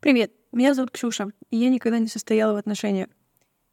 [0.00, 3.08] Привет, меня зовут Ксюша, и я никогда не состояла в отношениях.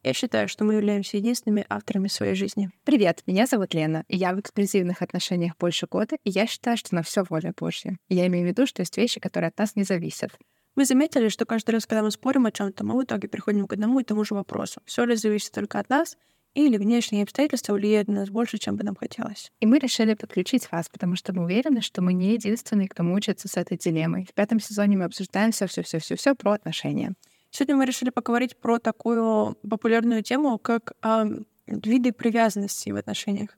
[0.02, 2.70] Я считаю, что мы являемся единственными авторами своей жизни.
[2.84, 6.94] Привет, меня зовут Лена, и я в эксклюзивных отношениях больше года, и я считаю, что
[6.94, 7.96] на все воля Божья.
[8.10, 10.38] Я имею в виду, что есть вещи, которые от нас не зависят.
[10.76, 13.72] Вы заметили, что каждый раз, когда мы спорим о чем-то, мы в итоге приходим к
[13.72, 14.82] одному и тому же вопросу.
[14.84, 16.18] Все ли зависит только от нас,
[16.66, 19.52] или внешние обстоятельства влияют на нас больше, чем бы нам хотелось.
[19.60, 23.46] И мы решили подключить вас, потому что мы уверены, что мы не единственные, кто мучается
[23.46, 24.24] с этой дилеммой.
[24.24, 27.14] В пятом сезоне мы обсуждаем все, все, все, все, все про отношения.
[27.50, 31.26] Сегодня мы решили поговорить про такую популярную тему, как э,
[31.66, 33.56] виды привязанности в отношениях.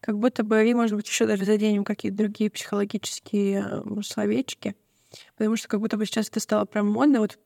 [0.00, 4.74] Как будто бы, и, может быть, еще даже заденем какие-то другие психологические э, словечки—
[5.36, 7.20] Потому что как будто бы сейчас это стало прям модно.
[7.20, 7.38] Вот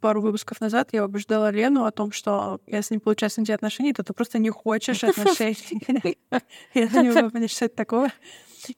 [0.00, 4.02] пару выпусков назад я убеждала Лену о том, что если не получается найти отношений, то
[4.02, 6.18] ты просто не хочешь отношений.
[6.74, 8.12] Я не могу что это такое.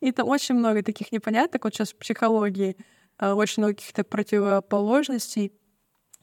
[0.00, 1.64] И там очень много таких непоняток.
[1.64, 2.76] Вот сейчас в психологии
[3.18, 5.52] а, очень много каких-то противоположностей.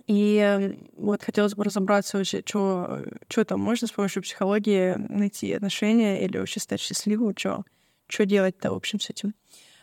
[0.08, 3.04] И вот хотелось бы разобраться вообще, что
[3.46, 7.64] там можно с помощью психологии найти отношения или вообще стать счастливым, что
[8.26, 9.36] делать-то, в общем, с этим.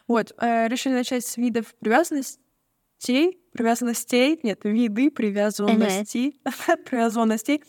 [0.09, 6.41] Вот, э, решили начать с видов привязанностей, привязанностей, нет, виды привязанностей,
[6.85, 7.63] привязанностей.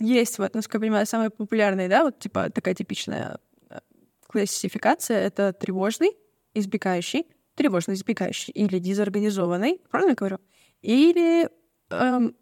[0.00, 3.38] Есть, вот, насколько я понимаю, самые популярные, да, вот, типа, такая типичная
[3.70, 3.78] э,
[4.26, 6.16] классификация— это тревожный,
[6.52, 10.38] избегающий, тревожный, избегающий или дезорганизованный, правильно говорю?
[10.80, 11.48] Или
[11.90, 12.34] эм,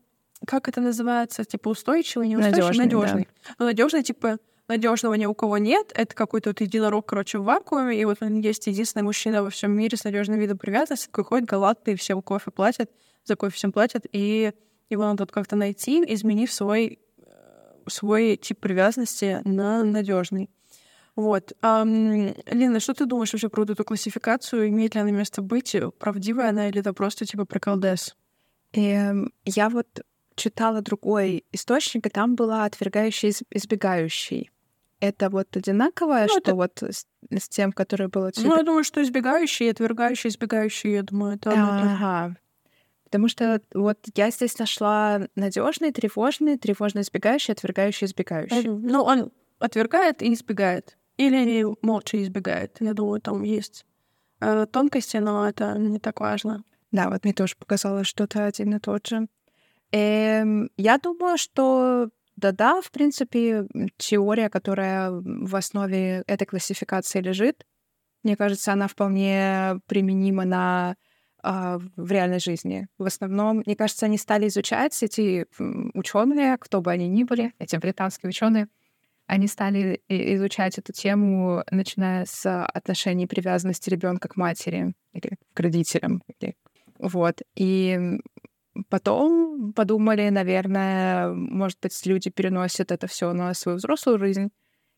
[0.47, 2.85] как это называется, типа устойчивый, неустойчивый, надежный.
[2.85, 3.23] надежный.
[3.25, 3.55] Да.
[3.59, 4.39] Ну, надежный, типа
[4.71, 5.93] надежного ни у кого нет.
[5.95, 8.01] Это какой-то вот единорог, короче, в вакууме.
[8.01, 11.49] И вот он есть единственный мужчина во всем мире с надежным видом привязанности, такой ходит
[11.49, 12.91] галактный, всем кофе платят,
[13.25, 14.07] за кофе всем платят.
[14.13, 14.53] И
[14.89, 20.49] его надо тут как-то найти, изменив свой, э, свой тип привязанности на надежный.
[21.17, 21.53] Вот.
[21.61, 24.69] Um, Лена, что ты думаешь вообще про эту классификацию?
[24.69, 25.77] Имеет ли она место быть?
[25.99, 28.17] Правдивая она или это просто типа приколдес?
[28.73, 29.89] Эм, я вот
[30.37, 34.51] читала другой источник, и там была отвергающий, избегающий
[35.01, 36.55] это вот одинаковое, ну, что это...
[36.55, 38.49] вот с, с тем, который было тебе...
[38.49, 42.37] Ну, я думаю, что избегающий, отвергающий, избегающий, я думаю, это Ага.
[43.05, 48.69] Потому что вот я здесь нашла надежный, тревожный, тревожно избегающий, отвергающий, избегающий.
[48.69, 50.97] Ну, он отвергает и избегает.
[51.17, 52.77] Или молча избегает.
[52.81, 53.85] Я думаю, там есть
[54.41, 56.63] э, тонкости, но это не так важно.
[56.93, 59.27] Да, вот мне тоже показалось что-то один и тот же.
[59.93, 67.65] Эм, я думаю, что да-да, в принципе, теория, которая в основе этой классификации лежит,
[68.23, 70.97] мне кажется, она вполне применима на
[71.43, 72.87] а, в реальной жизни.
[72.99, 75.47] В основном, мне кажется, они стали изучать эти
[75.95, 78.69] ученые, кто бы они ни были, эти британские ученые,
[79.27, 86.23] они стали изучать эту тему, начиная с отношений привязанности ребенка к матери или к родителям.
[86.99, 87.41] Вот.
[87.55, 88.19] И
[88.89, 94.51] Потом подумали, наверное, может быть, люди переносят это все на свою взрослую жизнь.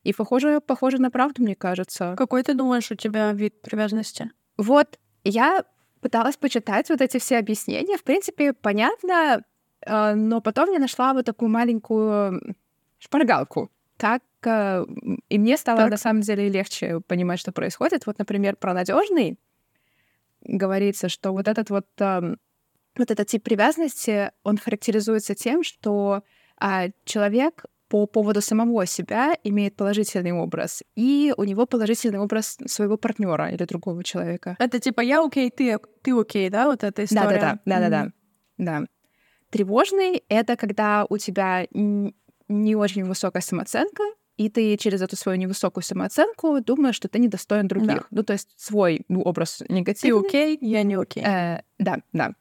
[0.03, 2.15] И похоже, похоже на правду, мне кажется.
[2.17, 4.31] Какой ты думаешь у тебя вид привязанности?
[4.57, 5.65] Вот, я
[6.01, 7.97] пыталась почитать вот эти все объяснения.
[7.97, 9.43] В принципе, понятно,
[9.81, 12.57] э, но потом я нашла вот такую маленькую
[12.99, 13.71] шпаргалку.
[13.97, 14.85] Так, э,
[15.29, 15.91] и мне стало так.
[15.91, 18.07] на самом деле легче понимать, что происходит.
[18.07, 19.39] Вот, например, про надежный
[20.41, 22.39] говорится, что вот этот вот эм,
[22.97, 26.23] вот этот тип привязанности, он характеризуется тем, что
[26.59, 32.97] а, человек по поводу самого себя имеет положительный образ, и у него положительный образ своего
[32.97, 34.57] партнера или другого человека.
[34.59, 37.39] Это типа я окей, ты, ты окей, да, вот эта история?
[37.39, 38.05] Да-да-да, да-да-да.
[38.05, 38.13] Mm-hmm.
[38.57, 38.87] Да.
[39.51, 44.03] Тревожный— это когда у тебя не очень высокая самооценка,
[44.39, 47.89] и ты через эту свою невысокую самооценку думаешь, что ты недостоин других.
[47.89, 48.07] Да.
[48.11, 50.23] Ну, то есть свой образ негативный.
[50.23, 51.23] Ты окей, я не окей.
[51.23, 52.33] Э, да, да.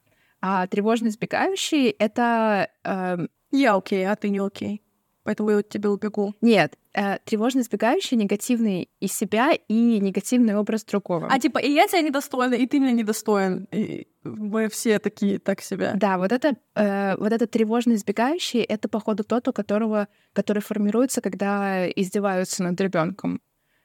[0.41, 2.69] А тревожно избегающий— это...
[2.84, 3.18] Э,
[3.52, 4.81] я окей, а ты не окей.
[5.24, 6.34] Поэтому я от тебя убегу.
[6.41, 11.28] Нет, э, тревожно избегающий негативный из себя и негативный образ другого.
[11.29, 13.68] А типа, и я тебя недостойна, и ты меня недостоин.
[13.72, 15.94] И мы все такие так себя.
[15.96, 21.22] Да, вот это, э, вот этот тревожно избегающий— это, походу, тот, у которого, который формируется,
[21.22, 23.41] когда издеваются над ребенком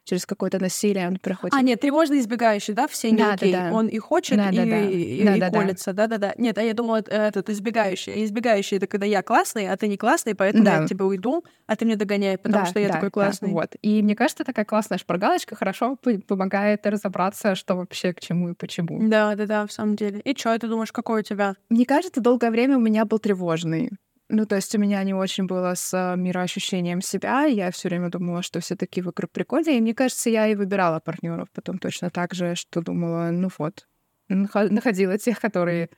[0.06, 1.54] через какое-то насилие он проходит.
[1.54, 3.52] А, нет, тревожно избегающий, да, все не да, окей.
[3.52, 3.76] Да, да.
[3.76, 4.80] Он и хочет, да, и, да, да.
[4.80, 6.34] и, да, и да, колется, да-да-да.
[6.38, 8.24] Нет, а я думала, этот избегающий.
[8.24, 10.76] Избегающий— это когда я классный, а ты не классный, поэтому да.
[10.76, 13.48] я от тебя уйду, а ты мне догоняй, потому да, что я да, такой классный.
[13.48, 13.76] Да, вот.
[13.82, 15.98] И мне кажется, такая классная шпаргалочка хорошо
[16.28, 19.08] помогает разобраться, что вообще к чему и почему.
[19.08, 20.20] Да-да-да, в самом деле.
[20.20, 21.56] И что, ты думаешь, какой у тебя?
[21.68, 23.90] Мне кажется, долгое время у меня был тревожный.
[24.28, 27.44] Ну, то есть у меня не очень было с а, мироощущением себя.
[27.44, 29.78] Я все время думала, что все такие вокруг прикольные.
[29.78, 33.86] И мне кажется, я и выбирала партнеров потом точно так же, что думала, ну вот,
[34.28, 35.90] находила тех, которые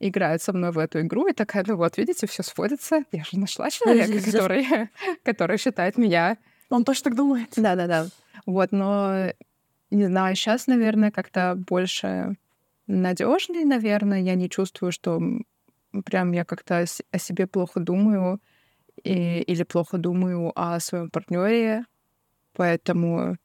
[0.00, 3.04] играет со мной в эту игру, и такая, ну вот, видите, все сводится.
[3.12, 4.66] Я же нашла человека, который,
[5.22, 6.38] который считает меня.
[6.70, 7.52] Он тоже так думает.
[7.56, 8.08] Да-да-да.
[8.46, 9.30] Вот, но
[9.90, 12.36] не знаю, сейчас, наверное, как-то больше
[12.86, 14.20] надежный, наверное.
[14.20, 15.20] Я не чувствую, что
[16.02, 18.40] прям я как-то о себе плохо думаю
[19.02, 21.84] и, или плохо думаю о своем партнере.
[22.54, 23.36] Поэтому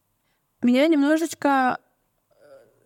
[0.62, 1.80] меня немножечко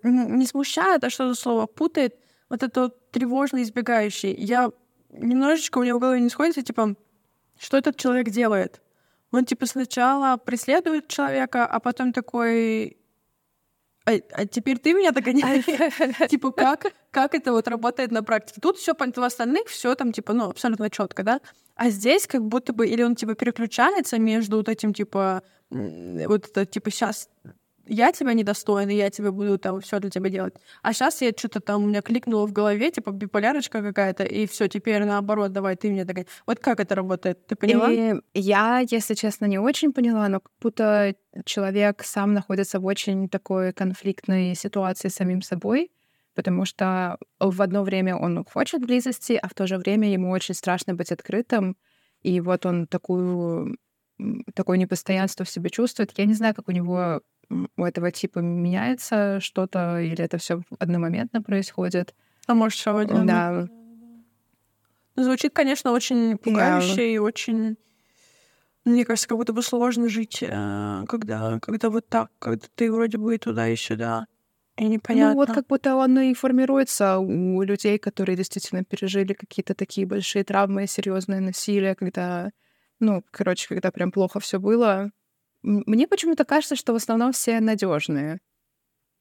[0.03, 2.15] э, не смущает, а что за слово путает
[2.49, 4.33] вот это вот тревожно избегающий.
[4.33, 4.71] Я
[5.09, 6.95] немножечко у меня в голове не сходится, типа,
[7.59, 8.81] что этот человек делает?
[9.31, 12.97] Он, типа, сначала преследует человека, а потом такой,
[14.05, 15.65] а, а теперь ты меня догоняешь.
[16.29, 18.59] типа, как, как это вот работает на практике?
[18.59, 21.41] Тут все понятно, в остальных все там, типа, ну, абсолютно четко, да?
[21.75, 26.65] А здесь как будто бы, или он, типа, переключается между вот этим, типа, вот это,
[26.65, 27.29] типа, сейчас
[27.85, 30.55] я тебя недостойна, я тебе буду там все для тебя делать.
[30.81, 34.67] А сейчас я что-то там у меня кликнуло в голове, типа биполярочка какая-то, и все,
[34.67, 36.27] теперь наоборот, давай ты мне догоняй.
[36.45, 37.45] Вот как это работает?
[37.47, 37.91] Ты поняла?
[37.91, 41.15] И я, если честно, не очень поняла, но как будто
[41.45, 45.91] человек сам находится в очень такой конфликтной ситуации с самим собой,
[46.35, 50.55] потому что в одно время он хочет близости, а в то же время ему очень
[50.55, 51.75] страшно быть открытым,
[52.21, 53.77] и вот он такую
[54.55, 56.17] такое непостоянство в себе чувствует.
[56.17, 61.41] Я не знаю, как у него у этого типа меняется что-то, или это все одномоментно
[61.41, 62.13] происходит.
[62.47, 63.67] А может, все в Да.
[65.15, 67.13] Ну, звучит, конечно, очень пугающе yeah.
[67.13, 67.77] и очень...
[68.83, 73.17] Мне кажется, как будто бы сложно жить, э, когда, когда вот так, когда ты вроде
[73.17, 74.25] бы и туда, и сюда.
[74.75, 75.33] И непонятно.
[75.33, 80.43] Ну вот как будто он и формируется у людей, которые действительно пережили какие-то такие большие
[80.43, 82.49] травмы, серьезное насилие, когда,
[82.99, 85.11] ну, короче, когда прям плохо все было,
[85.63, 88.39] мне почему-то кажется, что в основном все надежные.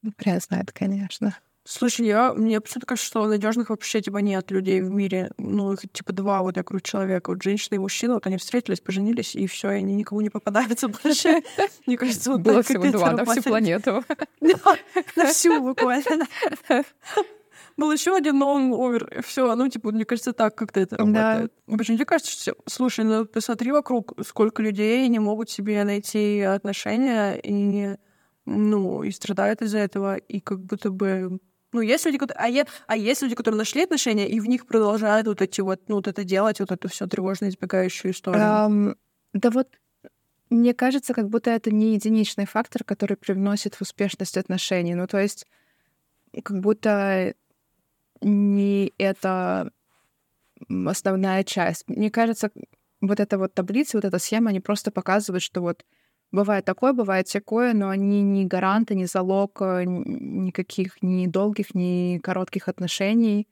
[0.03, 1.37] Ну, хрен знает, конечно.
[1.65, 5.31] Слушай, я, мне почему-то кажется, что надежных вообще типа нет людей в мире.
[5.39, 7.31] Ну, их типа два вот вокруг человека.
[7.31, 10.89] Вот женщина и мужчина, вот они встретились, поженились, и все, и они никому не попадаются
[11.05, 11.43] больше.
[11.87, 14.05] Мне кажется, вот Было всего два на всю планету.
[15.17, 16.27] На всю буквально.
[17.77, 19.23] Был еще один, но он умер.
[19.25, 21.53] Все, ну, типа, мне кажется, так как-то это работает.
[21.67, 21.77] Да.
[21.77, 22.55] Почему тебе кажется, что...
[22.67, 27.97] Слушай, ну, посмотри вокруг, сколько людей не могут себе найти отношения и,
[28.47, 31.39] ну, и страдают из-за этого, и как будто бы...
[31.73, 32.45] Ну, есть люди, которые...
[32.45, 32.67] А, е...
[32.87, 36.09] а есть люди, которые нашли отношения, и в них продолжают вот эти вот, ну, вот
[36.09, 38.43] это делать, вот эту все тревожно избегающую историю.
[38.43, 38.97] Um,
[39.33, 39.69] да вот
[40.53, 44.95] мне кажется, как будто это не единичный фактор, который привносит в успешность отношений.
[44.95, 45.47] Ну, то есть,
[46.45, 47.35] как будто
[48.23, 49.73] не это
[50.87, 51.89] основная часть.
[51.89, 52.51] Мне кажется,
[53.01, 55.85] вот эта вот таблица, вот эта схема, они просто показывают, что вот
[56.31, 62.19] бывает такое, бывает всякое, но они не гаранты, не залог э, никаких ни долгих, ни
[62.19, 63.49] коротких отношений.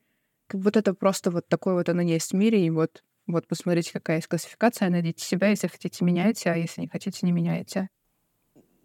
[0.52, 4.16] Вот это просто вот такое вот оно есть в мире, и вот, вот посмотрите, какая
[4.16, 7.88] есть классификация, найдите себя, если хотите, меняйте, а если не хотите, не меняйте.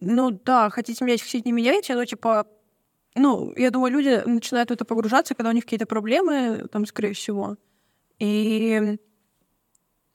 [0.01, 2.45] Ну да, хотите менять, хотите, не меняйте, но типа
[3.15, 7.13] ну, я думаю, люди начинают в это погружаться, когда у них какие-то проблемы, там, скорее
[7.13, 7.55] всего.
[8.19, 8.97] И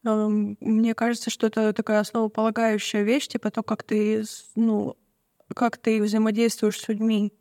[0.04, 4.24] э, мне кажется, что это такая основополагающая вещь, типа то, как ты,
[4.54, 4.96] ну,
[5.54, 7.32] как ты взаимодействуешь с людьми.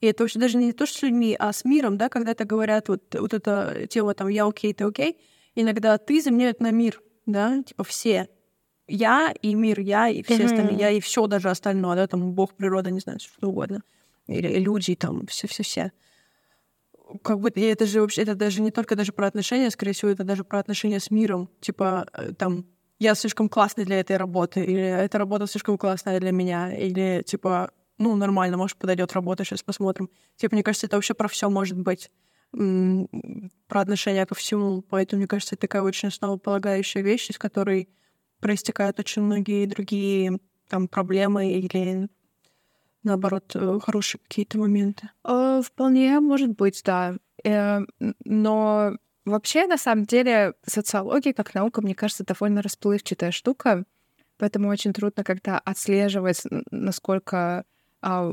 [0.00, 2.44] И это вообще даже не то, что с людьми, а с миром, да, когда это
[2.44, 5.18] говорят, вот, вот эта тема там «я окей, ты окей»,
[5.54, 8.28] иногда ты заменяют на мир, да, типа все.
[8.88, 10.44] Я и мир, я и все mm-hmm.
[10.44, 13.82] остальные, я и все даже остальное, да, там Бог, природа, не знаю, что угодно
[14.26, 15.92] или люди, там, все-все-все.
[17.22, 20.24] Как бы это же вообще, это даже не только даже про отношения, скорее всего, это
[20.24, 21.48] даже про отношения с миром.
[21.60, 22.66] Типа, э, там,
[22.98, 27.70] я слишком классный для этой работы, или эта работа слишком классная для меня, или, типа,
[27.98, 30.10] ну, нормально, может, подойдет работа, сейчас посмотрим.
[30.36, 32.10] Типа, мне кажется, это вообще про все может быть
[32.52, 34.82] про отношения ко всему.
[34.82, 37.88] Поэтому, мне кажется, это такая очень основополагающая вещь, из которой
[38.40, 42.08] проистекают очень многие другие там проблемы или
[43.06, 45.10] наоборот, э, хорошие какие-то моменты?
[45.24, 47.16] Э, вполне может быть, да.
[47.44, 47.80] Э,
[48.24, 48.92] но
[49.24, 53.84] вообще, на самом деле, социология как наука, мне кажется, довольно расплывчатая штука,
[54.38, 57.64] поэтому очень трудно как-то отслеживать, насколько
[58.02, 58.32] а,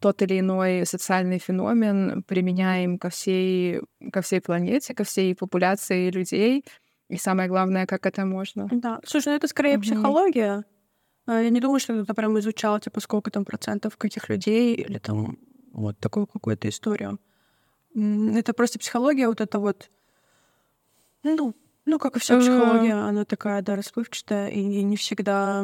[0.00, 3.80] тот или иной социальный феномен применяем ко всей,
[4.12, 6.64] ко всей планете, ко всей популяции людей.
[7.08, 8.68] И самое главное, как это можно.
[8.70, 9.00] Да.
[9.04, 9.82] Слушай, ну это скорее угу.
[9.82, 10.64] психология.
[11.28, 14.98] А, я не думаю, что кто-то прям изучал, типа, сколько там процентов каких людей или
[14.98, 15.38] там
[15.72, 17.20] вот такую какую-то историю.
[17.94, 19.90] Это просто психология, вот это вот,
[21.22, 21.54] ну,
[21.84, 25.60] ну, как и вся психология, она такая, да, расплывчатая, и не всегда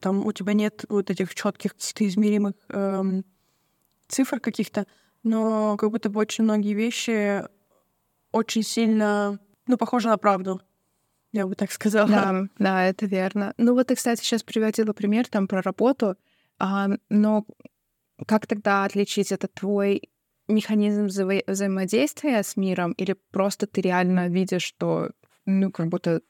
[0.00, 3.24] там у тебя нет вот этих четких каких-то измеримых эм,
[4.06, 4.86] цифр каких-то,
[5.24, 7.42] но как будто бы очень многие вещи
[8.30, 10.60] очень сильно, ну, похоже на правду.
[11.32, 12.08] Я бы так сказала.
[12.08, 13.54] Да, да, это верно.
[13.56, 16.16] Ну вот ты, кстати, сейчас приводила пример там про работу,
[16.58, 17.46] а, но
[18.26, 20.10] как тогда отличить это твой
[20.48, 25.10] механизм вза- взаимодействия с миром или просто ты реально видишь, что,
[25.46, 26.20] ну, как будто,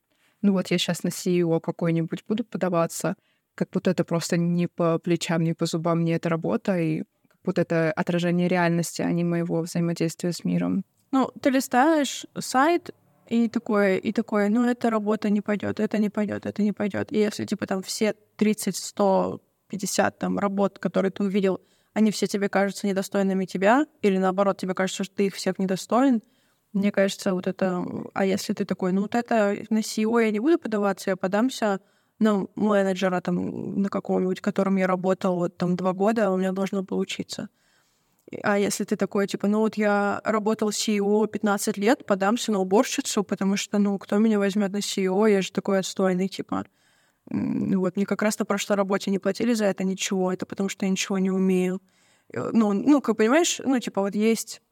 [0.40, 3.16] ну вот я сейчас на CEO какой-нибудь буду подаваться,
[3.54, 7.40] как будто это просто не по плечам, не по зубам мне эта работа, и как
[7.44, 10.85] будто это отражение реальности, а не моего взаимодействия с миром.
[11.11, 12.94] Ну, ты листаешь сайт,
[13.32, 17.12] и такое, и такое, ну, эта работа не пойдет, это не пойдет, это не пойдет.
[17.12, 21.58] И если, типа, там все 30, 100, 50 там работ, которые ты увидел,
[21.94, 26.20] они все тебе кажутся недостойными тебя, или наоборот, тебе кажется, что ты их всех недостоин,
[26.74, 27.82] мне кажется, вот это...
[28.12, 31.80] А если ты такой, ну вот это на CEO я не буду подаваться, я подамся
[32.18, 36.84] на менеджера там на какого-нибудь, которым я работал вот там два года, у меня должно
[36.84, 37.48] получиться.
[38.42, 43.24] А если ты такой, типа, ну вот я работал CEO 15 лет, подамся на уборщицу,
[43.24, 46.64] потому что, ну, кто меня возьмет на CEO, я же такой отстойный, типа.
[47.26, 50.86] Вот, мне как раз на прошлой работе не платили за это ничего, это потому что
[50.86, 51.80] я ничего не умею.
[52.32, 54.62] Ну, ну, как понимаешь, ну, типа, вот есть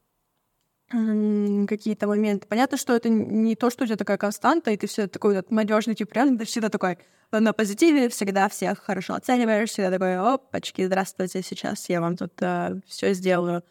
[0.88, 2.49] какие-то моменты.
[2.49, 5.50] Понятно, что это не то, что у тебя такая константа, и ты все такой вот
[5.52, 6.99] надежный тип реально, ты всегда такой
[7.33, 12.81] на позитиве, всегда всех хорошо оцениваешь, всегда такой, опачки, здравствуйте, сейчас я вам тут э,
[12.87, 13.63] все сделаю.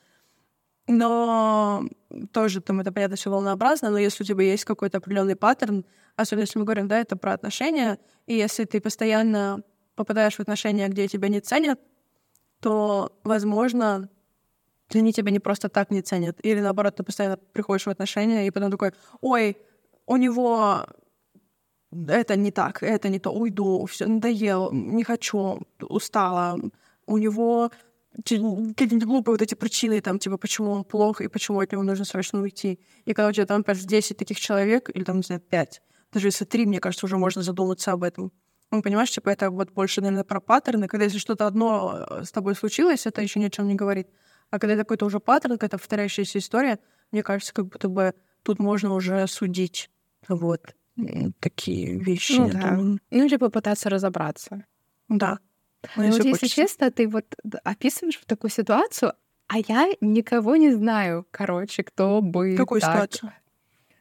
[0.88, 1.84] Но
[2.32, 5.86] тоже там это, понятно, все волнообразно, но если у тебя есть какой-то определенный паттерн,
[6.16, 9.62] особенно если мы говорим, да, это про отношения, и если ты постоянно
[9.96, 11.80] попадаешь в отношения, где тебя не ценят,
[12.62, 14.10] то, возможно,
[14.94, 16.40] они тебя не просто так не ценят.
[16.44, 19.58] Или наоборот, ты постоянно приходишь в отношения, и потом такой, ой,
[20.08, 20.86] у него
[21.92, 26.60] это не так, это не то, уйду, все надоело, не хочу, устала.
[27.06, 27.72] У него
[28.16, 32.06] какие-нибудь глупые вот эти причины, там, типа, почему он плох и почему от него нужно
[32.06, 32.80] срочно уйти.
[33.06, 35.82] И когда у тебя там, например, 10 таких человек, или там, не знаю, 5,
[36.14, 38.32] даже если 3, мне кажется, уже можно задуматься об этом.
[38.72, 40.88] Ну, понимаешь, типа, это вот больше, наверное, про паттерны.
[40.88, 44.08] Когда если что-то одно э, с тобой случилось, это еще ни о чем не говорит.
[44.52, 46.80] А когда какой-то уже паттерн, какая-то повторяющаяся история,
[47.12, 49.90] мне кажется, как будто бы тут можно уже судить.
[50.28, 50.76] Вот
[51.40, 52.34] такие вещи.
[52.34, 52.72] Ну, да.
[52.78, 54.66] ну или попытаться разобраться.
[55.08, 55.40] Да.
[55.96, 57.26] Ну, вот если честно, ты вот
[57.64, 59.14] описываешь такую ситуацию,
[59.48, 62.92] а я никого не знаю, короче, кто бы Какую так...
[62.92, 63.34] ситуацию?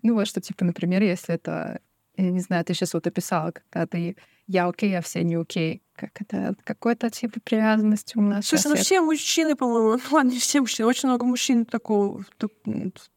[0.02, 1.80] Ну вот что, типа, например, если это,
[2.16, 4.16] я не знаю, ты сейчас вот описала, когда ты
[4.48, 5.82] я окей, а все не окей.
[5.94, 6.54] Как это?
[6.64, 8.46] Какой-то тип привязанности у нас.
[8.46, 12.24] Слушай, ну все мужчины, по-моему, ну ладно, не все мужчины, очень много мужчин такого,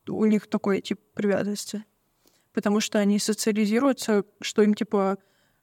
[0.07, 1.85] у них такой тип привязанности.
[2.53, 5.17] Потому что они социализируются, что им, типа,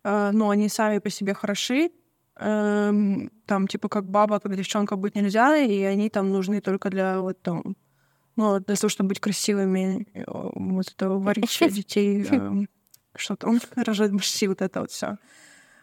[0.04, 1.90] э, ну, они сами по себе хороши,
[2.36, 2.92] э,
[3.46, 7.42] там, типа, как баба, как девчонка быть нельзя, и они там нужны только для вот
[7.42, 7.76] там,
[8.36, 12.66] ну, для того, чтобы быть красивыми, э, вот это варить детей, э,
[13.16, 15.18] что там, рожать мужчин, вот это вот все.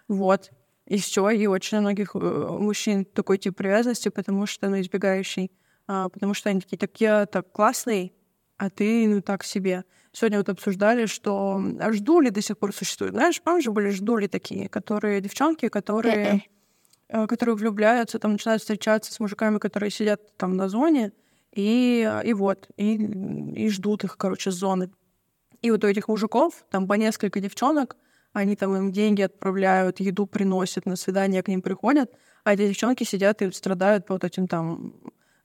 [0.08, 0.52] Вот.
[0.86, 1.30] И все.
[1.32, 5.52] И очень многих э, мужчин такой тип привязанности, потому что, ну, избегающий.
[5.88, 8.14] А, потому что они такие, так я так классный,
[8.58, 9.84] а ты, ну, так себе.
[10.16, 13.16] Сегодня вот обсуждали, что ждули до сих пор существуют.
[13.16, 16.44] Знаешь, помнишь, были ждули такие, которые девчонки, которые,
[17.10, 21.12] э, которые влюбляются, там начинают встречаться с мужиками, которые сидят там на зоне,
[21.52, 24.90] и, и вот, и, и ждут их, короче, с зоны.
[25.62, 27.98] И вот у этих мужиков там по несколько девчонок,
[28.32, 32.10] они там им деньги отправляют, еду приносят, на свидание к ним приходят,
[32.46, 34.94] а эти девчонки сидят и страдают по вот этим там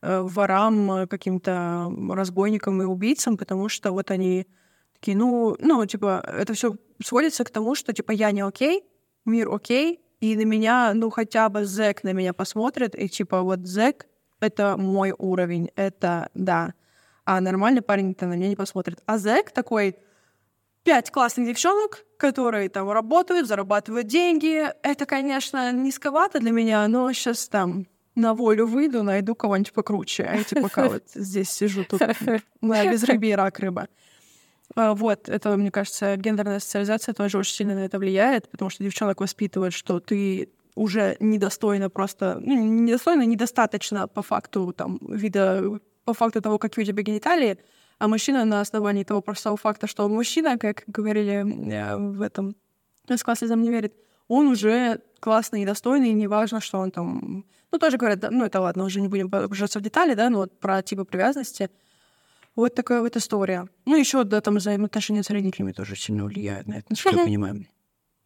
[0.00, 4.46] э, ворам, э, каким-то разбойникам и убийцам, потому что вот они
[5.00, 8.85] такие, ну, ну, типа, это все сводится к тому, что, типа, я не окей,
[9.25, 13.61] мир окей, и на меня, ну, хотя бы зэк на меня посмотрит, и, типа, вот
[13.61, 14.07] зэк—
[14.40, 16.75] это мой уровень, это, да.
[17.25, 19.02] А нормальный парень-то на меня не посмотрит.
[19.07, 19.97] А зэк такой,
[20.85, 24.66] пять классных девчонок, которые там работают, зарабатывают деньги.
[24.83, 30.25] Это, конечно, низковато для меня, но сейчас там на волю выйду, найду кого-нибудь покруче.
[30.25, 32.02] А эти пока вот здесь сижу тут
[32.61, 33.88] на безрыбье рак рыба.
[34.76, 38.84] А, вот, это, мне кажется, гендерная социализация тоже очень сильно на это влияет, потому что
[38.84, 46.14] девчонок воспитывают, что ты уже недостойно просто, ну, недостойно, недостаточно по факту там вида, по
[46.14, 47.58] факту того, как у тебя гениталии,
[47.98, 52.54] а мужчина на основании того простого факта, что он мужчина, как говорили э, в этом
[53.08, 53.94] с классизм не верит,
[54.28, 57.44] он уже классный и достойный, и неважно, что он там...
[57.72, 60.58] Ну, тоже говорят, ну, это ладно, уже не будем погружаться в детали, да, но вот
[60.58, 61.70] про типы привязанности.
[62.57, 63.69] Вот такая вот история.
[63.87, 67.66] Ну, еще, да, там взаимоотношения с родителями тоже сильно влияют на это, насколько я понимаю.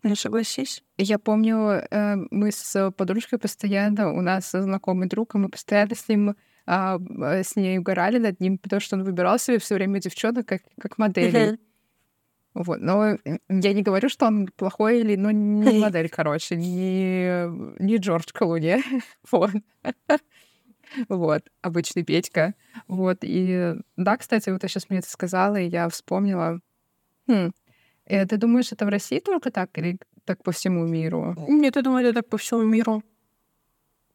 [0.02, 0.82] Ну, согласись.
[0.98, 6.08] Я помню, э, мы с подружкой постоянно, у нас знакомый друг, и мы постоянно с
[6.08, 10.46] ним а, с ней угорали над ним, потому что он выбирал себе все время девчонок
[10.46, 11.58] как, как модели.
[12.54, 12.80] Вот.
[12.80, 17.48] Но я не говорю, что он плохой или, ну, не модель, короче, не,
[17.82, 18.82] не Джордж Клуни.
[19.30, 19.50] вот.
[21.08, 22.54] Вот, обычный Петька.
[22.88, 26.60] Вот, и да, кстати, вот ты сейчас мне это сказала, и я вспомнила.
[27.26, 27.52] Хм.
[28.06, 31.34] Э, ты думаешь, это в России только так или так по всему миру?
[31.48, 33.02] Нет, я думаю, это так по всему миру.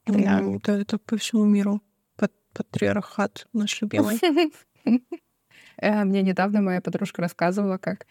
[0.05, 0.41] Да.
[0.41, 1.81] Это, это по всему миру.
[2.53, 4.19] Патриархат наш любимый.
[5.81, 8.05] Э, мне недавно моя подружка рассказывала, как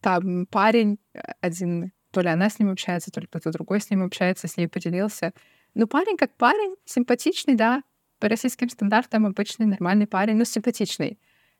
[0.00, 0.98] там парень
[1.42, 4.56] один, то ли она с ним общается, то ли кто-то другой с ним общается, с
[4.56, 5.32] ней поделился.
[5.78, 7.82] Ну, парень как парень, симпатичный, да,
[8.18, 11.18] по российским стандартам обычный нормальный парень, но симпатичный.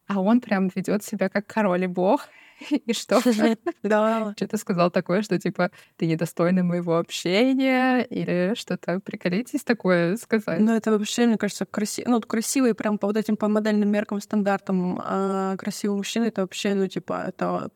[0.09, 2.23] А он прям ведет себя как король и бог.
[2.71, 3.21] И что?
[3.83, 4.33] Да.
[4.35, 10.61] Что-то сказал такое, что типа ты недостойна моего общения или что-то приколитесь такое сказать.
[10.61, 12.09] Ну, это вообще, мне кажется, красиво.
[12.09, 16.75] Ну, красивый прям по вот этим по модельным меркам, стандартам а красивый мужчина, это вообще,
[16.75, 17.69] ну, типа, это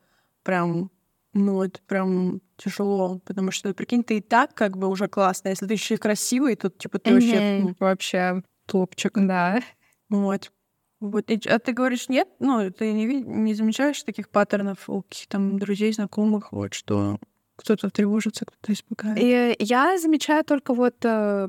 [0.43, 0.91] прям
[1.33, 5.49] ну, это прям тяжело, потому что, прикинь, ты и так как бы уже классно.
[5.49, 7.61] Если ты еще и красивый, то, типа, ты вообще...
[7.63, 9.13] Ну, вообще топчик.
[9.15, 9.61] Да.
[10.09, 10.53] Вот.
[11.01, 12.29] Вот, а ты говоришь, нет?
[12.41, 17.19] Ну, ты не, не замечаешь таких паттернов у каких-то там друзей, знакомых, вот, что
[17.57, 19.19] кто-то тревожится, кто-то испугает?
[19.19, 21.49] И я замечаю только вот э,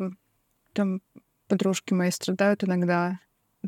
[0.74, 1.02] там
[1.48, 3.20] подружки мои страдают иногда.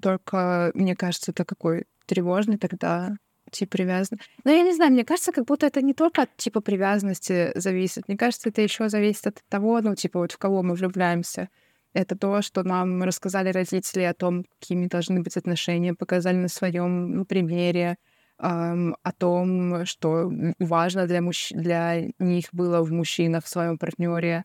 [0.01, 3.15] Только, мне кажется, это какой тревожный тогда
[3.54, 4.20] тип привязан.
[4.44, 8.08] Но я не знаю, мне кажется, как будто это не только от типа привязанности зависит.
[8.08, 11.50] Мне кажется, это еще зависит от того, ну, типа, вот в кого мы влюбляемся.
[11.94, 17.18] Это то, что нам рассказали родители о том, какими должны быть отношения, показали на своем
[17.18, 17.98] ну, примере,
[18.40, 21.52] о том, что важно для, мужч...
[21.52, 24.44] для них было в мужчинах, в своем партнере,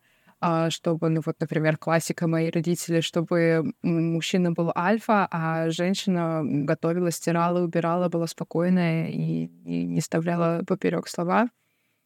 [0.69, 7.61] чтобы, ну вот, например, классика моих родителей, чтобы мужчина был альфа, а женщина готовила, стирала,
[7.61, 11.49] убирала, была спокойная и, и не вставляла поперек слова.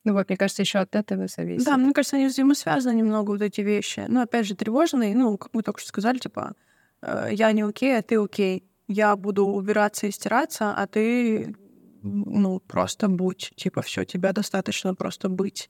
[0.03, 1.65] Ну вот, мне кажется, еще от этого зависит.
[1.65, 4.03] Да, мне кажется, они взаимосвязаны немного, вот эти вещи.
[4.07, 6.53] Но опять же, тревожные, ну, как мы только что сказали, типа,
[7.01, 8.67] э, я не окей, а ты окей.
[8.87, 11.55] Я буду убираться и стираться, а ты,
[12.01, 13.53] ну, просто будь.
[13.55, 15.69] Типа, все, тебя достаточно просто быть.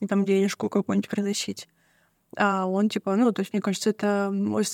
[0.00, 1.68] И там денежку какую-нибудь приносить.
[2.36, 4.28] А он, типа, ну, то есть, мне кажется, это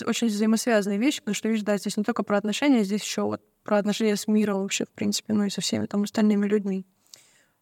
[0.06, 3.42] очень взаимосвязанные вещи, потому что, видишь, да, здесь не только про отношения, здесь еще вот
[3.64, 6.86] про отношения с миром вообще, в принципе, ну и со всеми там остальными людьми.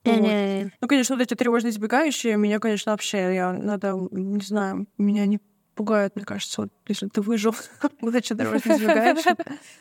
[0.05, 0.31] Вот.
[0.81, 5.41] Ну, конечно, вот эти тревожно избегающие, меня, конечно, вообще, я надо, не знаю, меня не
[5.75, 7.55] пугают, мне кажется, вот если ты выжил,
[8.01, 9.37] будучи тревожно избегающим,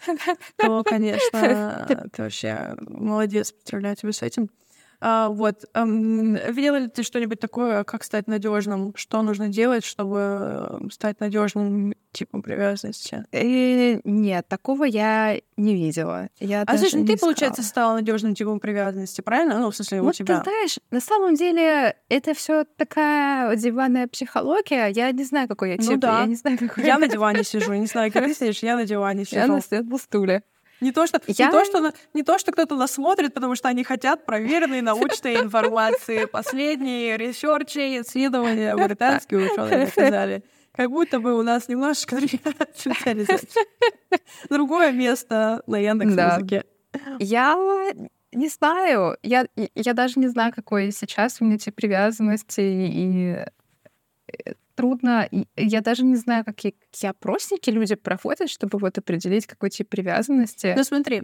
[0.58, 4.50] то, конечно, ты вообще молодец, поздравляю тебя с этим.
[5.00, 5.66] А, вот.
[5.76, 8.94] Видела ли ты что-нибудь такое, как стать надежным?
[8.96, 13.26] Что нужно делать, чтобы э, стать надежным типом привязанности?
[13.32, 16.30] И, нет, такого я не видела.
[16.40, 19.60] Я а значит, ты, получается, стала надежным типом привязанности, правильно?
[19.60, 20.40] Ну, в смысле, вот у тебя.
[20.40, 24.88] Ты знаешь, на самом деле это все такая диванная психология.
[24.88, 25.92] Я не знаю, какой я тип.
[25.92, 26.22] Ну, да.
[26.22, 27.74] Я не знаю, какой я на диване сижу.
[27.74, 29.38] Не знаю, как ты сидишь, я на диване сижу.
[29.38, 30.44] Я на стуле.
[30.80, 31.46] Не то, что, я...
[31.46, 35.38] не то, что, не то, что кто-то нас смотрит, потому что они хотят проверенной научной
[35.42, 36.26] информации.
[36.26, 40.44] Последние ресерчи, исследования британские ученые сказали.
[40.74, 42.18] Как будто бы у нас немножечко
[42.76, 43.66] специализация.
[44.50, 46.64] Другое место на Яндекс.Музыке.
[47.20, 47.56] Я
[48.32, 49.18] не знаю.
[49.24, 52.62] Я, я даже не знаю, какой сейчас у меня тип привязанности.
[52.62, 53.38] И
[54.78, 55.28] трудно.
[55.58, 60.74] Я даже не знаю, какие, какие опросники люди проходят, чтобы вот определить, какой тип привязанности.
[60.78, 61.24] Ну смотри,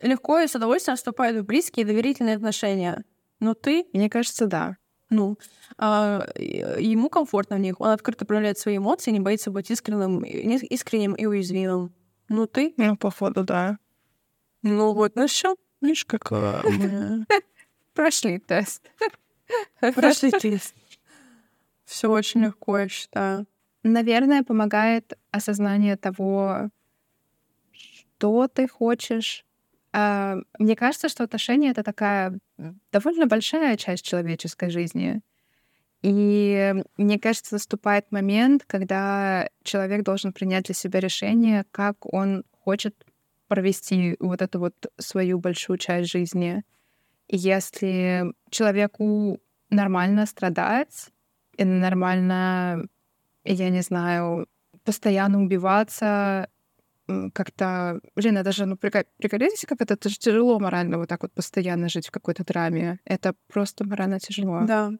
[0.00, 3.04] легко и с удовольствием вступают в близкие и доверительные отношения.
[3.38, 3.84] Но ты...
[3.92, 4.76] Мне кажется, да.
[5.10, 5.38] Ну,
[5.76, 7.80] а, ему комфортно в них.
[7.80, 11.92] Он открыто проявляет свои эмоции, не боится быть искренним, искренним и уязвимым.
[12.28, 12.72] Ну, ты?
[12.78, 13.78] Ну, походу, да.
[14.62, 15.54] Ну, вот, ну все.
[15.82, 16.32] Видишь, как...
[17.94, 18.82] Прошли тест.
[19.80, 20.74] Прошли тест.
[21.92, 23.46] Все очень легко, я считаю.
[23.82, 26.70] Наверное, помогает осознание того,
[27.70, 29.44] что ты хочешь.
[29.92, 32.38] А, мне кажется, что отношения это такая
[32.92, 35.20] довольно большая часть человеческой жизни.
[36.00, 43.04] И мне кажется, наступает момент, когда человек должен принять для себя решение, как он хочет
[43.48, 46.64] провести вот эту вот свою большую часть жизни.
[47.28, 51.12] И если человеку нормально страдать,
[51.64, 52.86] нормально,
[53.44, 54.46] я не знаю,
[54.84, 56.48] постоянно убиваться,
[57.34, 61.32] как-то, блин, это же, ну, приколитесь, как это, это же тяжело морально вот так вот
[61.32, 63.00] постоянно жить в какой-то драме.
[63.04, 64.60] Это просто морально тяжело.
[64.66, 64.92] Да.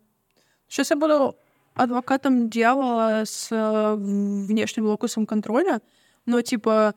[0.69, 1.37] Сейчас я буду
[1.75, 5.81] адвокатом дьявола с э, внешним локусом контроля,
[6.27, 6.95] но типа,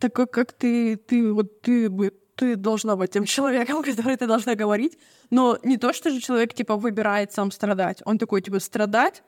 [0.00, 1.90] такой, как ты, ты, вот ты
[2.36, 4.98] ты должна быть тем человеком, который ты должна говорить.
[5.30, 8.02] Но не то, что же человек, типа, выбирает сам страдать.
[8.04, 9.22] Он такой, типа, страдать,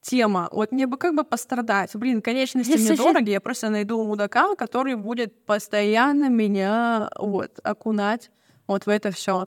[0.00, 0.48] тема.
[0.52, 1.94] Вот мне бы как бы пострадать.
[1.94, 8.30] Блин, конечности мне дороги, я просто найду мудака, который будет постоянно меня вот окунать
[8.66, 9.46] вот в это все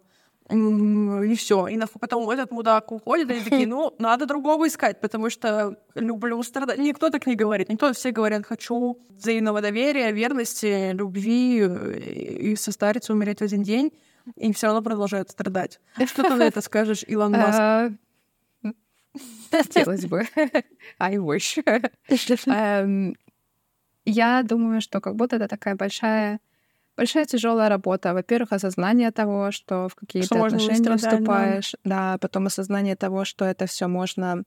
[0.52, 1.68] и все.
[1.68, 6.42] И потом этот мудак уходит, и они такие, ну, надо другого искать, потому что люблю
[6.44, 6.78] страдать.
[6.78, 7.70] Никто так не говорит.
[7.70, 13.92] Никто, все говорят, хочу взаимного доверия, верности, любви и состариться, умереть в один день,
[14.36, 15.80] и все равно продолжают страдать.
[16.06, 17.60] Что ты на это скажешь, Илон Маск?
[17.60, 17.92] А,
[19.52, 20.28] хотелось бы.
[21.00, 21.64] I wish.
[22.48, 23.16] Эм,
[24.06, 26.40] я думаю, что как будто это такая большая
[26.98, 28.14] большая тяжелая работа.
[28.14, 32.18] Во-первых, осознание того, что в какие-то что отношения вступаешь, да.
[32.20, 34.44] потом осознание того, что это все можно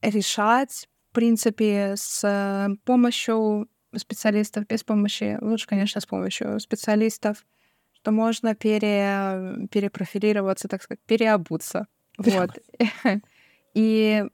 [0.00, 7.44] решать, в принципе, с помощью специалистов, без помощи, лучше, конечно, с помощью специалистов,
[7.92, 11.86] что можно пере, перепрофилироваться, так сказать, переобуться.
[12.18, 12.50] Вот.
[13.74, 14.24] И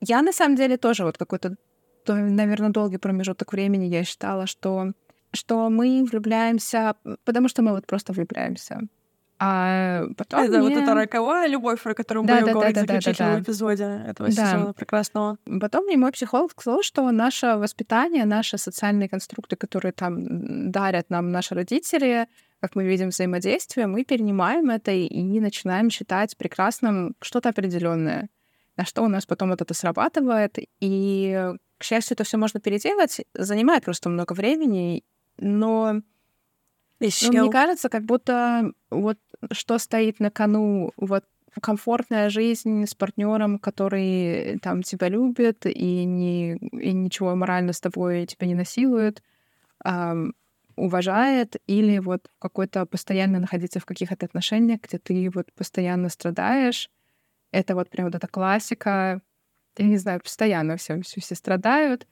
[0.00, 1.56] я на самом деле тоже вот какой-то,
[2.06, 4.92] наверное, долгий промежуток времени я считала, что
[5.32, 8.80] что мы влюбляемся, потому что мы вот просто влюбляемся.
[9.44, 10.68] А потом Это мне...
[10.68, 13.36] вот эта роковая любовь, про которую да, мы да, говорили да, да, в заключительном да,
[13.38, 14.34] да, эпизоде этого да.
[14.46, 15.36] сезона прекрасного.
[15.60, 21.32] Потом мне мой психолог сказал, что наше воспитание, наши социальные конструкты, которые там дарят нам
[21.32, 22.28] наши родители,
[22.60, 28.28] как мы видим взаимодействие, мы перенимаем это и начинаем считать прекрасным что-то определенное,
[28.76, 30.56] на что у нас потом вот это срабатывает.
[30.78, 35.02] И, к счастью, это все можно переделать, занимает просто много времени,
[35.42, 36.00] но,
[37.00, 39.18] но мне кажется, как будто вот
[39.50, 41.24] что стоит на кону, вот
[41.60, 48.26] комфортная жизнь с партнером, который там тебя любит и, не, и ничего морально с тобой
[48.26, 49.22] тебя не насилует,
[49.84, 50.34] эм,
[50.76, 56.88] уважает, или вот какой-то постоянно находиться в каких-то отношениях, где ты вот постоянно страдаешь.
[57.50, 59.20] Это вот прям вот эта классика.
[59.76, 62.06] Я не знаю, постоянно все, все, все страдают.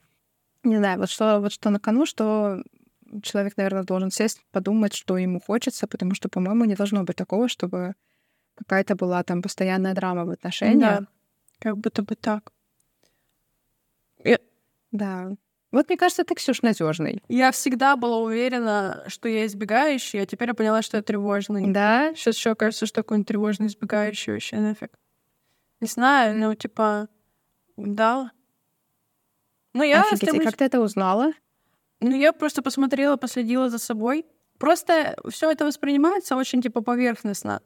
[0.65, 2.63] Не знаю, вот что, вот что на кону, что
[3.23, 7.49] человек, наверное, должен сесть, подумать, что ему хочется, потому что, по-моему, не должно быть такого,
[7.49, 7.95] чтобы
[8.55, 11.01] какая-то была там постоянная драма в отношениях.
[11.01, 11.07] Да,
[11.59, 12.53] как будто бы так.
[14.25, 14.39] Я...
[14.93, 15.31] Да.
[15.73, 17.23] Вот мне кажется, ты, Ксюш, надежный.
[17.29, 21.71] Я всегда была уверена, что я избегающий, а теперь я поняла, что я тревожный.
[21.71, 22.13] Да?
[22.15, 24.91] Сейчас еще кажется, что такой тревожный избегающий вообще нафиг.
[25.81, 27.09] Не знаю, ну, типа,
[27.77, 28.33] да.
[29.73, 30.43] Ну, я Офигеть, стремлюсь...
[30.43, 31.33] и как ты это узнала?
[32.01, 34.25] Ну, я просто посмотрела, последила за собой.
[34.59, 37.61] Просто все это воспринимается очень, типа, поверхностно.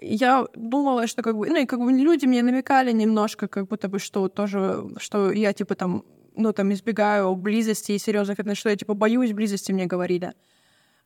[0.00, 3.88] Я думала, что как бы, ну и как бы люди мне намекали немножко, как будто
[3.88, 8.68] бы, что тоже, что я типа там, ну там избегаю близости и серьезных отношений, что
[8.70, 10.34] я типа боюсь близости, мне говорили.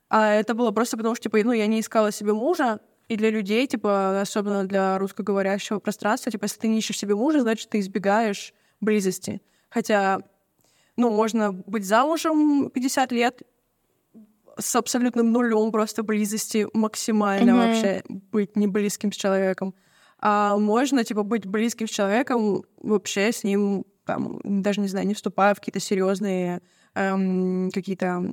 [0.08, 3.30] А это было просто потому, что, типа, ну, я не искала себе мужа, и для
[3.30, 7.78] людей, типа, особенно для русскоговорящего пространства, типа, если ты не ищешь себе мужа, значит, ты
[7.78, 9.40] избегаешь близости.
[9.68, 10.20] Хотя
[11.00, 13.42] ну, можно быть замужем 50 лет
[14.58, 17.66] с абсолютным нулем просто близости максимально mm-hmm.
[17.66, 19.74] вообще быть не близким с человеком.
[20.18, 25.14] А можно, типа, быть близким с человеком, вообще с ним, там, даже не знаю, не
[25.14, 26.60] вступая в какие-то серьезные
[26.94, 28.32] эм, какие-то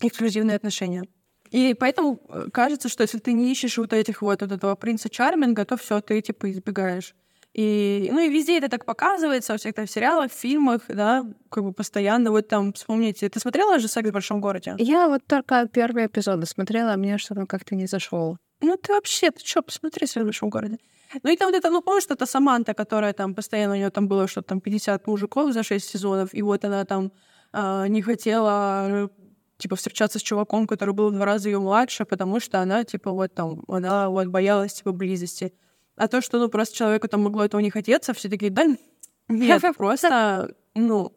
[0.00, 1.04] эксклюзивные отношения.
[1.50, 5.08] И поэтому э, кажется, что если ты не ищешь вот этих вот, вот этого принца
[5.08, 7.14] Чарминга, то все, ты типа избегаешь.
[7.52, 11.72] И, ну и везде это так показывается, во всех там сериалах, фильмах, да, как бы
[11.72, 13.28] постоянно вот там, вспомните.
[13.28, 14.74] Ты смотрела же «Секс в большом городе»?
[14.78, 18.36] Я вот только первые эпизоды смотрела, а мне что-то как-то не зашел.
[18.60, 20.78] Ну ты вообще, ты что, посмотри «Секс в большом городе».
[21.24, 24.06] Ну и там вот это, ну помнишь, это Саманта, которая там постоянно, у нее там
[24.06, 27.10] было что-то там 50 мужиков за 6 сезонов, и вот она там
[27.52, 29.10] э, не хотела
[29.60, 33.10] типа встречаться с чуваком, который был в два раза ее младше, потому что она типа
[33.10, 35.52] вот там, она вот боялась типа близости.
[36.00, 38.64] А то, что, ну, просто человеку там могло этого не хотеться, все такие, да,
[39.28, 41.12] нет, просто, ну,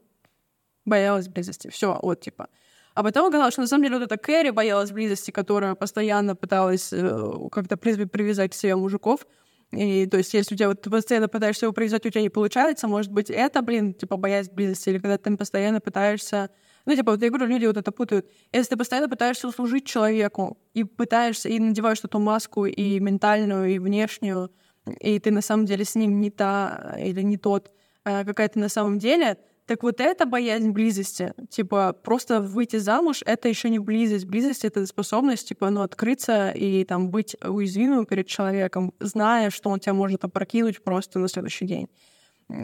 [0.84, 1.70] боялась близости.
[1.70, 2.50] Все, вот, типа.
[2.94, 6.92] А потом оказалось, что на самом деле вот эта Кэрри боялась близости, которая постоянно пыталась
[6.92, 9.26] э, как-то привязать к себе мужиков.
[9.72, 12.30] И то есть, если у тебя вот ты постоянно пытаешься его привязать, у тебя не
[12.30, 16.50] получается, может быть, это, блин, типа, боязнь близости, или когда ты постоянно пытаешься
[16.86, 18.30] ну, типа, вот я говорю, люди вот это путают.
[18.52, 23.80] Если ты постоянно пытаешься услужить человеку и пытаешься, и надеваешь эту маску и ментальную, и
[23.80, 24.52] внешнюю,
[25.00, 27.72] и ты на самом деле с ним не та или не тот,
[28.04, 33.22] а какая ты на самом деле, так вот эта боязнь близости, типа, просто выйти замуж,
[33.26, 34.26] это еще не близость.
[34.26, 39.80] Близость— это способность, типа, ну, открыться и там быть уязвимым перед человеком, зная, что он
[39.80, 41.88] тебя может опрокинуть просто на следующий день.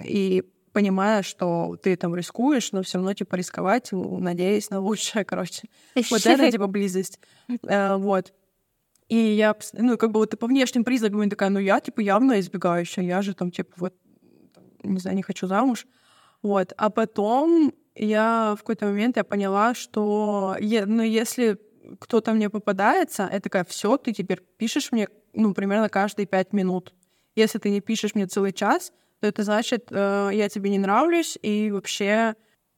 [0.04, 5.70] И понимая, что ты там рискуешь, но все равно, типа, рисковать, надеясь на лучшее, короче.
[6.12, 7.20] Вот это, типа, близость.
[7.68, 8.34] Э, вот.
[9.10, 12.40] И я, ну, как бы вот по внешним признакам я такая, ну, я, типа, явно
[12.40, 13.94] избегающая, я же там, типа, вот,
[14.84, 15.88] не знаю, не хочу замуж.
[16.42, 16.74] Вот.
[16.78, 21.60] А потом я в какой-то момент я поняла, что, ну, если
[22.00, 26.94] кто-то мне попадается, я такая, все, ты теперь пишешь мне, ну, примерно каждые пять минут.
[27.36, 31.38] Если ты не пишешь мне целый час, то это значит, э, я тебе не нравлюсь,
[31.42, 32.36] и вообще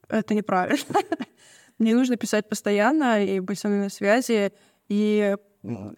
[0.08, 0.84] это неправильно.
[1.78, 4.52] Мне нужно писать постоянно и быть со мной на связи,
[4.88, 5.36] и,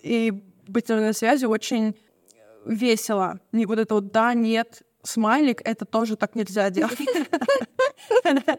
[0.02, 0.32] и
[0.66, 1.96] быть на связи очень
[2.64, 3.40] весело.
[3.52, 6.98] Не вот это вот «да», «нет», смайлик, это тоже так нельзя делать.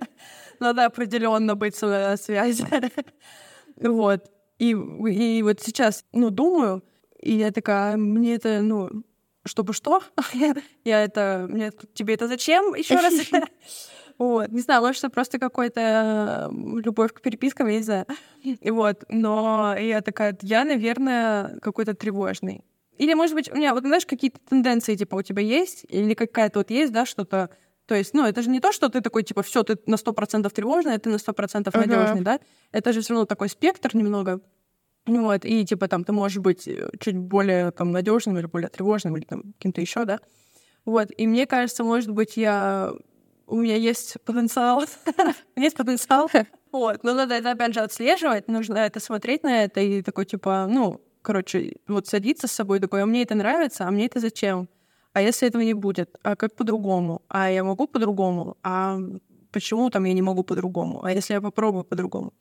[0.60, 2.66] Надо определенно быть на связи.
[3.78, 4.32] Вот.
[4.60, 6.84] И, и вот сейчас, ну, думаю,
[7.20, 8.90] и я такая, мне это, ну,
[9.46, 10.02] чтобы что?
[10.86, 12.74] я это, мне тебе это зачем?
[12.74, 13.14] Еще раз.
[14.18, 14.50] Вот.
[14.52, 18.06] Не знаю, может, это просто какой-то любовь к перепискам, я не знаю.
[18.64, 19.04] Вот.
[19.10, 22.64] Но я такая, я, наверное, какой-то тревожный.
[22.98, 25.86] Или, может быть, у меня, вот знаешь, какие-то тенденции, типа, у тебя есть?
[25.90, 27.50] Или какая-то вот есть, да, что-то...
[27.88, 30.14] То есть, ну, это же не то, что ты такой, типа, все, ты на сто
[30.14, 32.24] процентов тревожный, а ты на сто процентов надежный, uh-huh.
[32.24, 32.40] да?
[32.72, 34.40] Это же все равно такой спектр немного.
[35.06, 39.16] Вот, и типа там ты можешь быть э, чуть более там надежным или более тревожным,
[39.18, 40.20] или там каким-то еще, да.
[40.84, 42.92] Вот, и мне кажется, может быть, я
[43.48, 44.84] у меня есть потенциал.
[45.56, 46.30] есть потенциал.
[46.72, 50.68] вот, но надо это опять же отслеживать, нужно это смотреть на это и такой типа,
[50.70, 54.68] ну, короче, вот садиться с собой такой, а мне это нравится, а мне это зачем?
[55.14, 56.10] А если этого не будет?
[56.24, 57.22] А как по-другому?
[57.30, 58.58] А я могу по-другому?
[58.64, 58.98] А
[59.52, 61.04] почему там я не могу по-другому?
[61.06, 62.34] А если я попробую по-другому?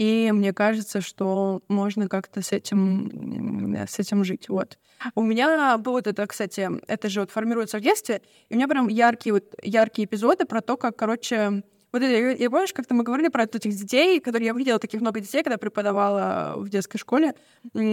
[0.00, 4.48] И мне кажется, что можно как-то с этим, с этим жить.
[4.48, 4.78] Вот.
[5.14, 8.66] У меня было вот это, кстати, это же вот формируется в детстве, и у меня
[8.66, 13.02] прям яркие, вот, яркие эпизоды про то, как, короче, вот я, я помнишь, как-то мы
[13.02, 17.34] говорили про этих детей, которые я видела таких много детей, когда преподавала в детской школе,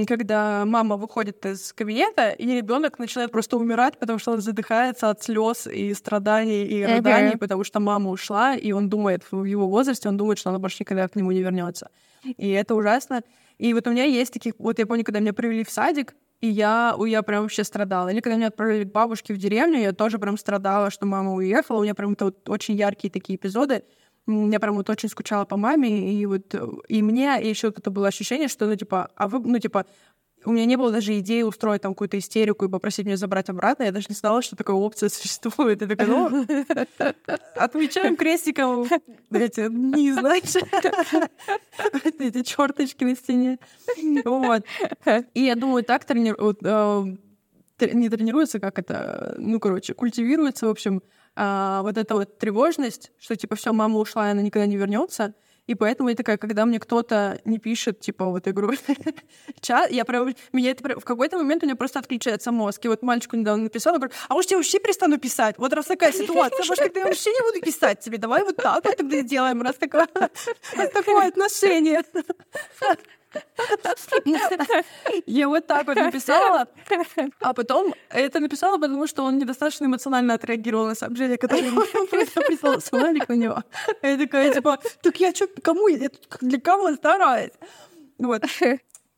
[0.07, 5.23] когда мама выходит из кабинета, и ребенок начинает просто умирать, потому что он задыхается от
[5.23, 7.39] слез и страданий и рыданий, uh-huh.
[7.39, 10.77] потому что мама ушла, и он думает в его возрасте, он думает, что она больше
[10.81, 11.89] никогда к нему не вернется.
[12.23, 13.21] И это ужасно.
[13.57, 16.47] И вот у меня есть таких, вот я помню, когда меня привели в садик, и
[16.47, 18.09] я, я прям вообще страдала.
[18.09, 21.79] Или когда меня отправили к бабушке в деревню, я тоже прям страдала, что мама уехала.
[21.79, 23.83] У меня прям это вот очень яркие такие эпизоды.
[24.27, 26.53] Я прям вот очень скучала по маме, и вот
[26.89, 29.85] и мне еще это было ощущение, что, ну, типа, а вы, ну, типа,
[30.45, 33.83] у меня не было даже идеи устроить там какую-то истерику и попросить меня забрать обратно.
[33.83, 35.81] Я даже не знала, что такая опция существует.
[35.81, 36.45] И такая, ну,
[37.55, 38.87] отмечаем крестиком
[39.31, 40.55] эти не знаешь,
[42.19, 43.59] эти черточки на стене.
[44.25, 44.63] Вот.
[45.33, 46.33] И я думаю, так трени...
[46.63, 47.17] Э,
[47.79, 51.03] не тренируется, как это, ну, короче, культивируется, в общем,
[51.35, 55.35] а, вот эта вот тревожность, что, типа, все, мама ушла, и она никогда не вернется.
[55.67, 58.71] И поэтому я такая, когда мне кто-то не пишет, типа, вот игру
[59.61, 62.85] чат, я прям, меня это в какой-то момент у меня просто отключается мозг.
[62.85, 65.55] И вот мальчику недавно написала, говорю, а может я вообще перестану писать?
[65.57, 68.85] Вот раз такая ситуация, может тогда я вообще не буду писать тебе, давай вот так
[68.85, 70.07] вот тогда сделаем, раз такое,
[70.75, 72.03] раз такое отношение.
[75.25, 76.67] Я вот так вот написала,
[77.41, 80.95] а потом это написала, потому что он недостаточно эмоционально отреагировал на
[81.37, 81.71] когда я
[82.09, 83.63] просто прислала смайлик на него.
[84.01, 85.87] Я такая, типа, так я что, кому?
[85.87, 86.09] Я
[86.41, 87.53] для кого стараюсь?
[88.17, 88.43] Вот.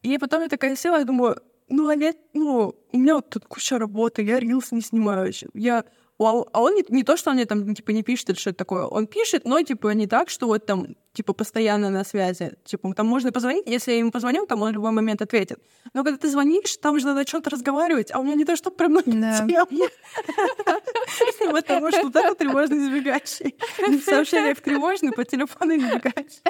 [0.01, 3.45] И потом я такая села и думаю, ну, а я, ну, у меня вот тут
[3.45, 5.31] куча работы, я рилс не снимаю.
[5.53, 5.83] Я
[6.19, 8.83] а он не, не то, что он мне там, типа, не пишет или что-то такое.
[8.83, 12.53] Он пишет, но, типа, не так, что вот там, типа, постоянно на связи.
[12.63, 15.59] Типа, там можно позвонить, если я ему позвоню, там он в любой момент ответит.
[15.93, 18.45] Но когда ты звонишь, там же надо о чем то разговаривать, а у меня не
[18.45, 19.87] то, что прям на тему.
[21.51, 23.55] Потому что вот тревожный избегающий.
[23.77, 26.41] В сообщениях тревожный, по телефону избегающий.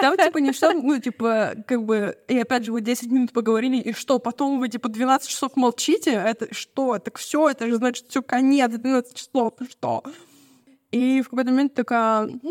[0.00, 3.76] Там, типа, не что, ну, типа, как бы, и опять же, вы 10 минут поговорили,
[3.76, 6.10] и что, потом вы, типа, 12 часов молчите?
[6.10, 6.98] Это что?
[6.98, 10.02] Так все, это же значит, все конец, 12 часов, что?
[10.92, 12.28] И в какой-то момент такая...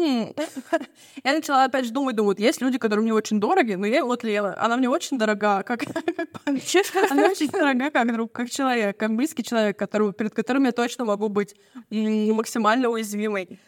[1.23, 4.23] Я начала опять же думать, думаю, есть люди, которые мне очень дороги, но я вот
[4.23, 5.83] Лена, она мне очень дорога, как,
[7.11, 11.29] Она очень дорога как друг, как человек, как близкий человек, перед которым я точно могу
[11.29, 11.55] быть
[11.91, 13.59] максимально уязвимой.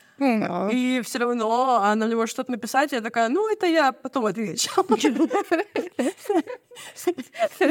[0.71, 4.25] И все равно она мне может что-то написать, и я такая, ну, это я потом
[4.25, 4.69] отвечу.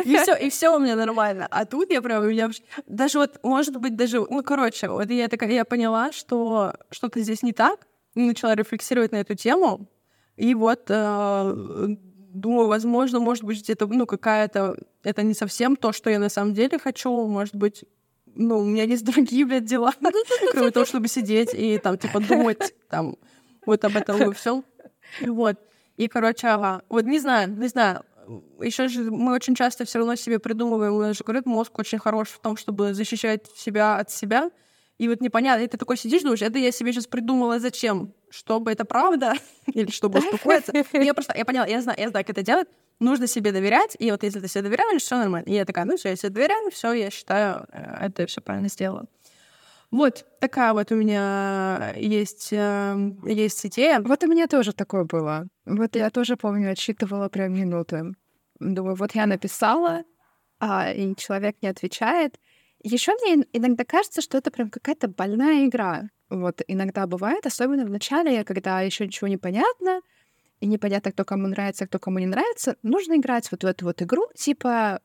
[0.05, 1.47] И все, и все у меня нормально.
[1.51, 2.51] А тут я прям, я
[2.87, 7.43] даже вот, может быть, даже, ну, короче, вот я такая, я поняла, что что-то здесь
[7.43, 9.89] не так, начала рефлексировать на эту тему,
[10.37, 11.97] и вот э,
[12.33, 16.55] думаю, возможно, может быть, это, ну, какая-то, это не совсем то, что я на самом
[16.55, 17.85] деле хочу, может быть,
[18.35, 19.93] ну, у меня есть другие, блядь, дела,
[20.53, 23.17] кроме того, чтобы сидеть и там, типа, думать там
[23.67, 24.65] вот об этом и всем.
[25.21, 25.59] Вот.
[25.97, 26.83] И, короче, ага.
[26.89, 28.05] Вот не знаю, не знаю.
[28.61, 31.99] Еще же мы очень часто все равно себе придумываем, у нас же говорят, мозг очень
[31.99, 34.51] хорош в том, чтобы защищать себя от себя.
[34.99, 38.13] И вот непонятно, и ты такой сидишь, думаешь, это я себе сейчас придумала зачем?
[38.31, 39.35] Чтобы это правда?
[39.67, 40.73] Или чтобы успокоиться?
[40.93, 42.69] Я просто, я поняла, я знаю, я знаю, как это делать.
[43.01, 45.49] Нужно себе доверять, и вот если ты себе доверяешь, все нормально.
[45.49, 48.69] И я такая, ну все, я себе доверяю, все, я считаю, э, это все правильно
[48.69, 49.07] сделала.
[49.91, 54.01] Вот такая вот у меня есть, э, есть идея.
[54.01, 55.49] Вот у меня тоже такое было.
[55.67, 58.15] Вот я тоже помню, отсчитывала прям минуты.
[58.59, 60.05] Думаю, вот я написала,
[60.61, 62.39] а, и человек не отвечает.
[62.83, 66.09] Еще мне иногда кажется, что это прям какая-то больная игра.
[66.29, 70.01] Вот иногда бывает, особенно в начале, когда еще ничего не понятно,
[70.61, 74.01] и непонятно, кто кому нравится, кто кому не нравится, нужно играть вот в эту вот
[74.03, 75.01] игру, типа,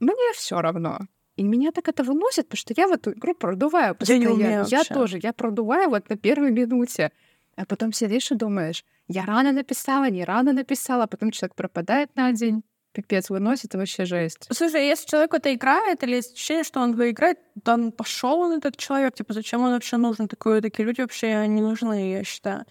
[0.00, 1.00] мне все равно.
[1.36, 3.96] И меня так это выносит, потому что я в эту игру продуваю.
[4.00, 7.12] Я не умею я, я тоже, я продуваю вот на первой минуте.
[7.56, 12.14] А потом сидишь и думаешь, я рано написала, не рано написала, а потом человек пропадает
[12.16, 12.62] на день.
[12.92, 14.48] Пипец, выносит, вообще жесть.
[14.50, 18.52] Слушай, если человек это играет, или есть ощущение, что он выиграет, то он пошел он
[18.52, 20.26] этот человек, типа, зачем он вообще нужен?
[20.26, 22.64] Такое, такие люди вообще не нужны, я считаю.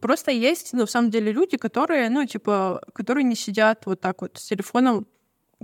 [0.00, 4.22] Просто есть, ну, в самом деле, люди, которые, ну, типа, которые не сидят вот так
[4.22, 5.06] вот с телефоном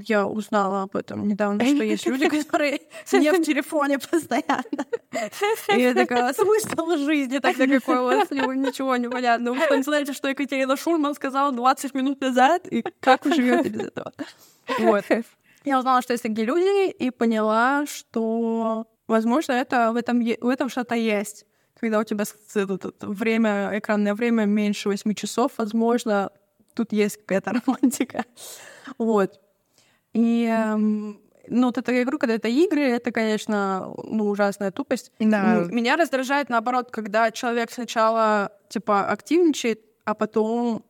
[0.06, 2.80] я узнала об этом недавно, что есть люди, которые
[3.12, 4.86] не в телефоне постоянно.
[5.74, 8.30] И я такая, смысл жизни тогда какой у вас?
[8.30, 9.52] Ничего не понятно.
[9.52, 13.86] Вы не знаете, что Екатерина Шульман сказала 20 минут назад, и как вы живете без
[13.86, 14.12] этого?
[14.78, 15.04] Вот.
[15.64, 20.68] Я узнала, что есть такие люди, и поняла, что, возможно, это в этом, в этом
[20.68, 21.44] что-то есть.
[21.80, 22.24] Когда у тебя
[23.00, 26.30] время, экранное время меньше 8 часов, возможно,
[26.74, 28.24] тут есть какая-то романтика.
[28.98, 29.40] Вот.
[30.18, 35.12] И эм, ну, вот эта игру, когда это игры, это, конечно, ну, ужасная тупость.
[35.20, 35.64] Да.
[35.70, 40.84] Меня раздражает, наоборот, когда человек сначала, типа, активничает, а потом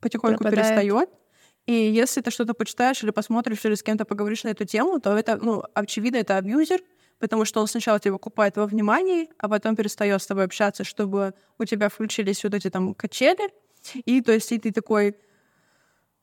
[0.00, 1.10] потихоньку перестает.
[1.66, 5.14] И если ты что-то почитаешь или посмотришь, или с кем-то поговоришь на эту тему, то
[5.14, 6.80] это, ну, очевидно, это абьюзер,
[7.18, 11.34] потому что он сначала тебя купает во внимании, а потом перестает с тобой общаться, чтобы
[11.58, 13.50] у тебя включились вот эти там качели.
[14.06, 15.16] И то есть и ты такой...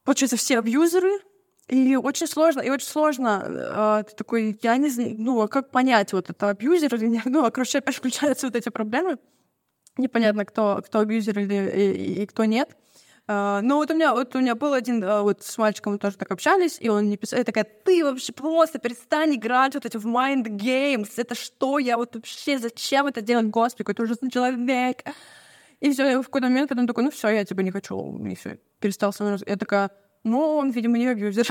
[0.04, 1.19] Получается, все абьюзеры,
[1.67, 5.71] и очень сложно, и очень сложно, э, ты такой, я не знаю, ну, а как
[5.71, 7.23] понять, вот это абьюзер или нет?
[7.26, 9.17] Ну, а короче, опять включаются вот эти проблемы.
[9.97, 12.76] Непонятно, кто, кто абьюзер или, и, и кто нет.
[13.26, 15.99] Uh, ну, вот у меня, вот у меня был один, uh, вот с мальчиком мы
[15.99, 19.86] тоже так общались, и он мне писал, я такая, ты вообще просто перестань играть вот
[19.86, 24.30] эти в mind games, это что, я вот вообще, зачем это делать, господи, какой-то ужасный
[24.30, 25.04] человек.
[25.80, 28.60] И все, в какой-то момент потом такой, ну все, я тебя не хочу, и все,
[28.80, 29.38] перестал со мной.
[29.45, 29.89] Я такая,
[30.24, 31.48] ну, он, видимо, не абьюзер.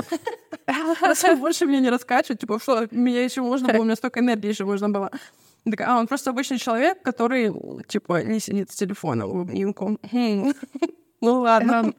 [1.39, 2.39] Больше меня не раскачивает.
[2.39, 5.11] Типа, что, меня еще можно было, у меня столько энергии еще можно было.
[5.69, 7.53] Такая, а, он просто обычный человек, который,
[7.87, 9.97] типа, не сидит с телефоном в обнимку.
[11.21, 11.71] Ну, ладно.
[11.71, 11.95] Эм,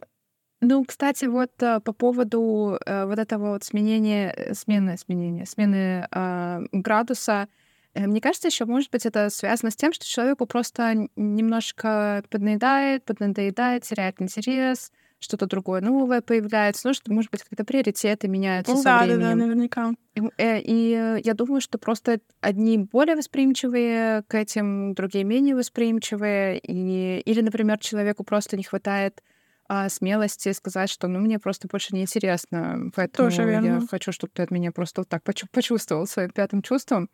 [0.61, 6.07] ну, кстати, вот э, по поводу э, вот этого вот сменения, э, смены, сменения, смены
[6.11, 7.49] э, градуса,
[7.95, 13.85] мне кажется, еще, может быть, это связано с тем, что человеку просто немножко поднадоедает, поднадоедает,
[13.85, 14.93] теряет интерес,
[15.25, 19.21] что-то другое новое появляется, ну, что, может быть, как-то приоритеты меняются ну, со да, временем.
[19.21, 19.93] Да, да, наверняка.
[20.15, 26.59] И, э, и я думаю, что просто одни более восприимчивые к этим, другие менее восприимчивые.
[26.59, 29.23] И, или, например, человеку просто не хватает
[29.67, 33.67] а, смелости сказать, что ну мне просто больше не интересно, поэтому Тоже верно.
[33.67, 37.09] я хочу, чтобы ты от меня просто вот так почувствовал своим пятым чувством.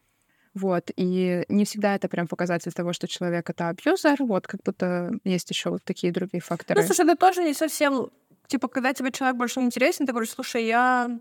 [0.55, 5.13] Вот, и не всегда это прям показатель того, что человек это абьюзер, вот, как будто
[5.25, 6.81] есть еще вот такие другие факторы.
[6.81, 8.11] Ну, слушай, это тоже не совсем...
[8.49, 11.21] Типа, когда тебе человек больше не интересен, ты говоришь, слушай, я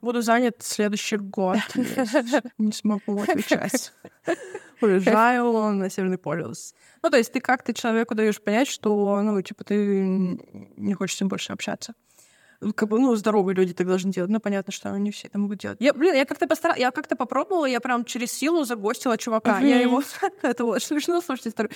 [0.00, 1.58] буду занят следующий год.
[2.58, 3.92] Не смогу отвечать.
[4.80, 6.74] Уезжаю на Северный полюс.
[7.02, 10.04] Ну, то есть ты как-то человеку даешь понять, что, ну, типа, ты
[10.76, 11.94] не хочешь с ним больше общаться
[12.74, 14.30] как бы, ну, здоровые люди так должны делать.
[14.30, 15.78] Ну, понятно, что они все это могут делать.
[15.80, 19.60] Я, блин, я как-то постаралась, я как-то попробовала, я прям через силу загостила чувака.
[19.60, 20.02] Я его...
[20.42, 21.72] это вот смешно, слушайте, историю.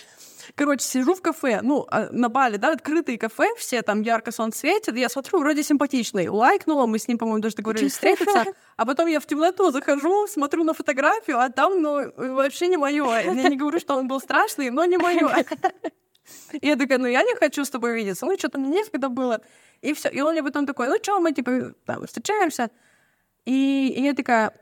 [0.55, 4.61] Короче, сижу в кафе, ну, а, на Бали, да, открытые кафе, все там ярко солнце
[4.61, 6.28] светит, я смотрю, вроде симпатичный.
[6.28, 8.45] Лайкнула, мы с ним, по-моему, даже договорились встретиться.
[8.76, 13.05] А потом я в темноту захожу, смотрю на фотографию, а там, ну, вообще не мое.
[13.20, 15.31] Я не говорю, что он был страшный, но не мое.
[16.53, 18.26] И я такая, ну я не хочу с тобой видеться.
[18.26, 19.41] Ну, что-то мне некогда было.
[19.83, 20.09] И все.
[20.09, 22.70] И он мне потом такой, ну что, мы типа там встречаемся.
[23.47, 24.53] И, и я такая,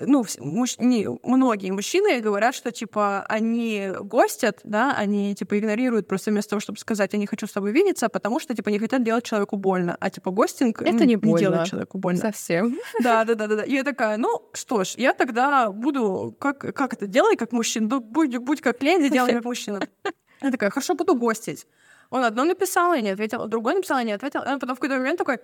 [0.00, 6.30] ну, муж, не, многие мужчины говорят, что, типа, они гостят, да, они, типа, игнорируют просто
[6.30, 9.02] вместо того, чтобы сказать, я не хочу с тобой видеться, потому что, типа, не хотят
[9.02, 9.96] делать человеку больно.
[10.00, 12.20] А, типа, гостинг это не, не делает человеку больно.
[12.20, 12.78] Совсем.
[13.02, 13.62] Да, да, да, да, да.
[13.62, 17.88] И я такая, ну, что ж, я тогда буду, как, как это, делай как мужчина,
[17.88, 19.80] ну, будь, будь как леди, делай как мужчина.
[20.42, 21.66] Я такая, хорошо, буду гостить.
[22.10, 24.42] Он одно написал, я не ответил, другое написал, я не ответил.
[24.42, 25.38] И он потом в какой-то момент такой,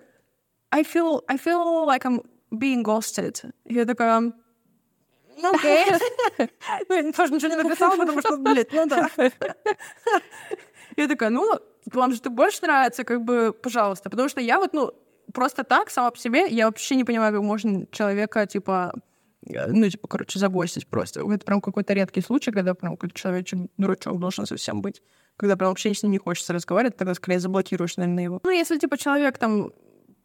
[0.71, 3.51] I feel, I feel like I'm being ghosted.
[3.65, 4.33] Я такая,
[5.41, 5.85] Окей.
[6.89, 9.09] Ну, я тоже ничего не написала, потому что, блядь, ну да.
[10.95, 11.59] Я такая, ну,
[11.91, 14.09] вам же ты больше нравится, как бы, пожалуйста.
[14.09, 14.91] Потому что я вот, ну,
[15.33, 18.93] просто так, сама по себе, я вообще не понимаю, как можно человека, типа,
[19.41, 21.21] ну, типа, короче, загостить просто.
[21.21, 25.01] Это прям какой-то редкий случай, когда прям какой-то человечек дурачок должен совсем быть.
[25.37, 28.39] Когда прям вообще с ним не хочется разговаривать, тогда скорее заблокируешь, наверное, его.
[28.43, 29.71] Ну, если, типа, человек там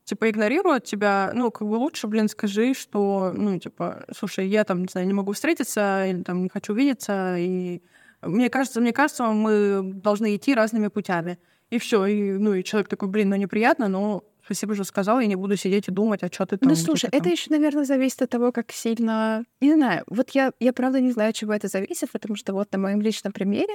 [0.08, 4.80] типа, игнорируют тебя, ну, как бы лучше, блин, скажи, что, ну, типа, слушай, я там,
[4.82, 7.82] не знаю, не могу встретиться, или там не хочу видеться, и
[8.22, 11.38] мне кажется, мне кажется, мы должны идти разными путями.
[11.70, 15.26] И все, и, ну, и человек такой, блин, ну, неприятно, но спасибо, что сказал, я
[15.26, 16.70] не буду сидеть и думать, а что ты там...
[16.70, 19.44] Ну, слушай, это еще, наверное, зависит от того, как сильно...
[19.60, 22.72] Не знаю, вот я, я правда не знаю, от чего это зависит, потому что вот
[22.72, 23.74] на моем личном примере,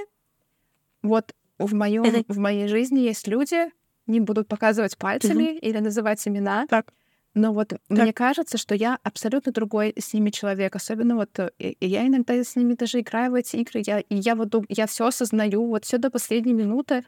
[1.03, 2.23] вот в, моем, это...
[2.27, 3.71] в моей жизни есть люди,
[4.07, 5.59] не будут показывать пальцами mm-hmm.
[5.59, 6.65] или называть имена.
[6.67, 6.91] Так.
[7.35, 7.79] Но вот так.
[7.87, 10.75] мне кажется, что я абсолютно другой с ними человек.
[10.75, 13.81] Особенно вот э, и, и я иногда с ними даже играю в эти игры.
[13.85, 17.05] Я, и я вот я все осознаю, вот все до последней минуты,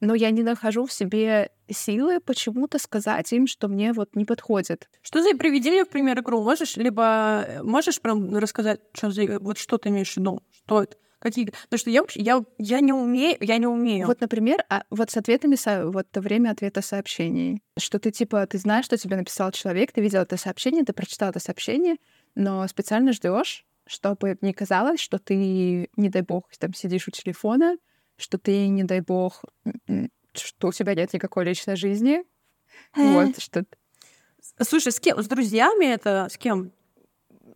[0.00, 4.88] но я не нахожу в себе силы почему-то сказать им, что мне вот не подходит.
[5.02, 9.38] Что за приведи мне в пример игру можешь, либо э, можешь прям рассказать, что за
[9.38, 10.96] вот что ты имеешь в виду, что это?
[11.18, 11.46] Какие?
[11.46, 14.06] Потому что я я, я не умею, я не умею.
[14.06, 15.56] Вот, например, а, вот с ответами,
[15.90, 20.20] вот время ответа сообщений, что ты, типа, ты знаешь, что тебе написал человек, ты видел
[20.20, 21.96] это сообщение, ты прочитал это сообщение,
[22.36, 27.76] но специально ждешь, чтобы не казалось, что ты, не дай бог, там сидишь у телефона,
[28.16, 29.44] что ты, не дай бог,
[30.34, 32.22] что у тебя нет никакой личной жизни.
[32.94, 33.64] Вот, что...
[34.60, 35.20] Слушай, с кем?
[35.20, 36.28] С друзьями это?
[36.30, 36.72] С кем?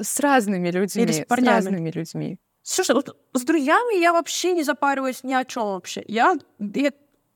[0.00, 1.04] С разными людьми.
[1.04, 1.60] Или с парнями?
[1.60, 2.38] С разными людьми.
[2.62, 6.04] Слушай, вот с друзьями я вообще не запариваюсь ни о чем вообще.
[6.06, 6.92] Я, я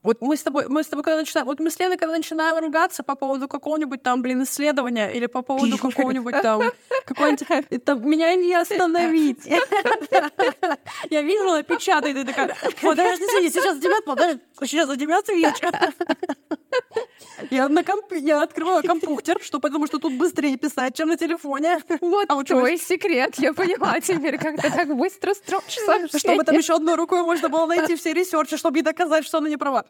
[0.06, 2.56] вот мы с тобой, мы с тобой когда начинаем, вот мы с Леной, когда начинаем
[2.58, 6.62] ругаться по поводу какого-нибудь там, блин, исследования или по поводу какого-нибудь там,
[7.06, 9.44] какой-нибудь, там, меня не остановить.
[11.10, 15.72] Я видела, печатает, и такая, подожди, сейчас девят, подожди, сейчас девятый вечер.
[17.50, 18.12] Я на комп...
[18.12, 21.78] я открываю компьютер, что потому что тут быстрее писать, чем на телефоне.
[22.00, 25.82] Вот а твой секрет, я поняла теперь, как ты так быстро строчишь.
[26.18, 29.48] Чтобы там еще одной рукой можно было найти все ресерчи, чтобы ей доказать, что она
[29.48, 29.84] не права.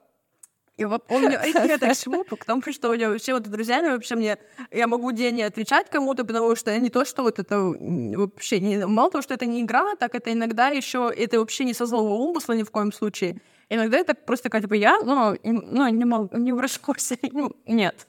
[0.76, 2.24] И вот он мне это к чему?
[2.24, 4.38] Потому что у него все вот друзьями вообще мне...
[4.70, 8.60] Я могу день не отвечать кому-то, потому что я не то, что вот это вообще...
[8.60, 11.10] Не, мало того, что это не игра, так это иногда еще...
[11.16, 13.40] Это вообще не со злого умысла ни в коем случае.
[13.70, 17.18] Иногда это просто такая, типа, я, ну, ну не, могу, не в раскурсе.
[17.32, 18.06] Ну, нет.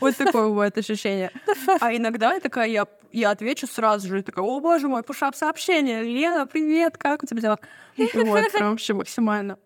[0.00, 1.30] Вот такое бывает ощущение.
[1.80, 6.02] А иногда я такая, я, я отвечу сразу же, такая, о, боже мой, пушап сообщение,
[6.02, 7.58] Лена, привет, как у тебя дела?
[7.96, 9.58] Вот, прям вообще максимально.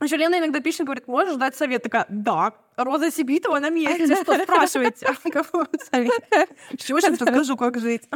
[0.00, 1.82] Еще Лена иногда пишет, говорит, можешь дать совет?
[1.82, 5.06] Такая, да, Роза Сибитова на месте, что спрашиваете?
[5.32, 6.50] Какой совет?
[6.78, 8.08] Чего сейчас расскажу, как жить?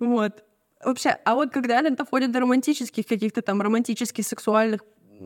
[0.00, 0.44] Вот.
[0.84, 4.82] Вообще, а вот когда это доходит до романтических каких-то там романтических сексуальных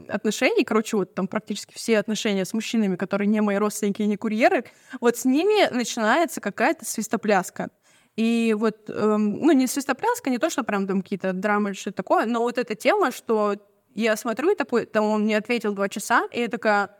[0.08, 4.16] отношений, короче, вот там практически все отношения с мужчинами, которые не мои родственники и не
[4.16, 4.64] курьеры,
[5.00, 7.70] вот с ними начинается какая-то свистопляска.
[8.16, 11.98] И вот, эм, ну, не свистопляска, не то, что прям там какие-то драмы или что-то
[11.98, 13.56] такое, но вот эта тема, что
[14.02, 16.90] я смотрю, и такой, там он мне ответил два часа, и я такая,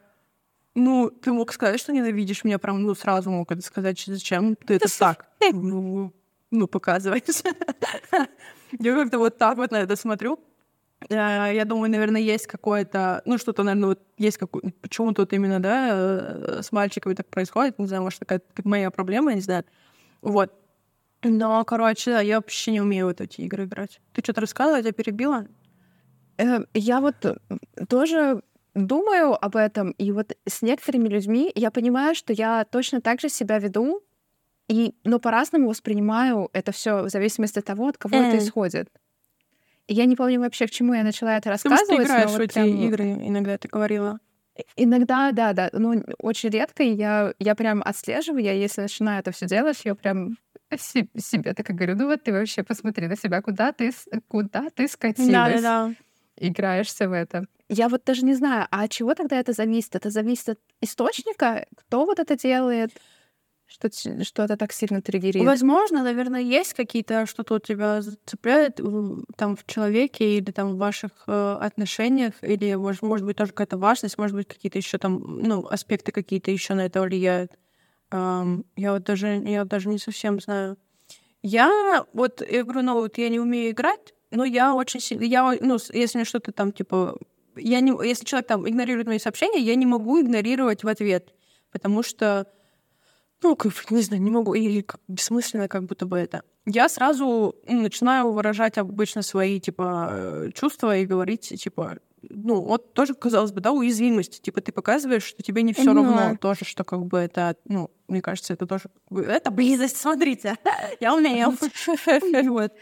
[0.74, 4.74] ну, ты мог сказать, что ненавидишь меня, прям, ну, сразу мог это сказать, зачем ты
[4.74, 6.12] это так, ну,
[6.50, 7.42] ну показываешь.
[8.78, 10.38] Я как-то вот так вот на это смотрю.
[11.08, 15.60] Э, я думаю, наверное, есть какое-то, ну, что-то, наверное, вот есть какое почему тут именно,
[15.60, 19.64] да, э, с мальчиками так происходит, не знаю, может, такая моя проблема, я не знаю.
[20.20, 20.52] Вот.
[21.22, 24.00] Но, короче, да, я вообще не умею вот эти игры играть.
[24.12, 25.46] Ты что-то рассказывала, я тебя перебила?
[26.38, 27.16] Э, я вот
[27.88, 28.42] тоже
[28.74, 33.28] думаю об этом, и вот с некоторыми людьми я понимаю, что я точно так же
[33.28, 34.02] себя веду,
[34.68, 38.28] и, но по-разному воспринимаю это все в зависимости от того, от кого mm.
[38.28, 38.88] это исходит.
[39.86, 41.88] И я не помню вообще, к чему я начала это рассказывать.
[41.88, 42.66] Потому что ты играешь в эти прям...
[42.66, 44.20] игры, иногда ты говорила.
[44.76, 45.70] Иногда, да, да.
[45.72, 50.36] Ну, очень редко я, я прям отслеживаю, я если начинаю это все делать, я прям
[50.76, 53.90] себе так говорю, ну вот ты вообще посмотри на себя, куда ты,
[54.28, 55.32] куда ты скатилась.
[55.32, 55.94] Да, да, да
[56.40, 57.46] играешься в это.
[57.68, 59.94] Я вот даже не знаю, а от чего тогда это зависит?
[59.94, 61.66] Это зависит от источника?
[61.76, 62.92] Кто вот это делает?
[63.68, 63.90] что,
[64.24, 65.44] что это так сильно триггерит?
[65.44, 68.80] Возможно, наверное, есть какие-то, что-то у тебя цепляет
[69.36, 73.76] там в человеке или там в ваших э, отношениях, или, может, может быть, тоже какая-то
[73.76, 77.52] важность, может быть, какие-то еще там, ну, аспекты какие-то еще на это влияют.
[78.10, 80.78] Um, я вот даже, я вот даже не совсем знаю.
[81.42, 85.56] Я вот, я говорю, ну, вот я не умею играть, но я очень сильно, я,
[85.60, 87.18] ну, если мне что-то там, типа,
[87.56, 91.34] я не, если человек там игнорирует мои сообщения, я не могу игнорировать в ответ,
[91.70, 92.46] потому что
[93.42, 96.42] ну, как, не знаю, не могу, или как, бессмысленно как будто бы это.
[96.66, 103.52] Я сразу начинаю выражать обычно свои, типа, чувства и говорить, типа, ну, вот тоже, казалось
[103.52, 104.42] бы, да, уязвимость.
[104.42, 106.36] Типа, ты показываешь, что тебе не все равно.
[106.40, 108.84] Тоже, что как бы это, ну, мне кажется, это тоже...
[109.10, 110.56] Это близость, смотрите.
[111.00, 111.54] Я умею.
[112.48, 112.72] Вот.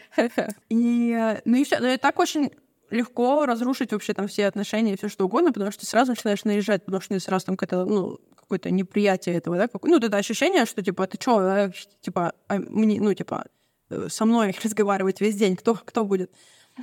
[0.69, 1.79] И, ну и все.
[1.79, 2.51] Ну, и так очень
[2.89, 6.43] легко разрушить вообще там все отношения и все что угодно, потому что ты сразу начинаешь
[6.45, 10.65] наезжать, потому что сразу там какая-то, ну, какое-то неприятие этого, да, как, ну, это ощущение,
[10.65, 11.71] что, типа, ты чё, да,
[12.01, 13.45] типа, а мне, ну, типа,
[13.89, 16.31] э, со мной разговаривать весь день, кто, кто будет?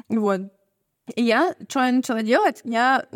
[0.09, 0.53] Вот.
[1.15, 2.61] И я, что я начала делать?
[2.65, 3.07] Я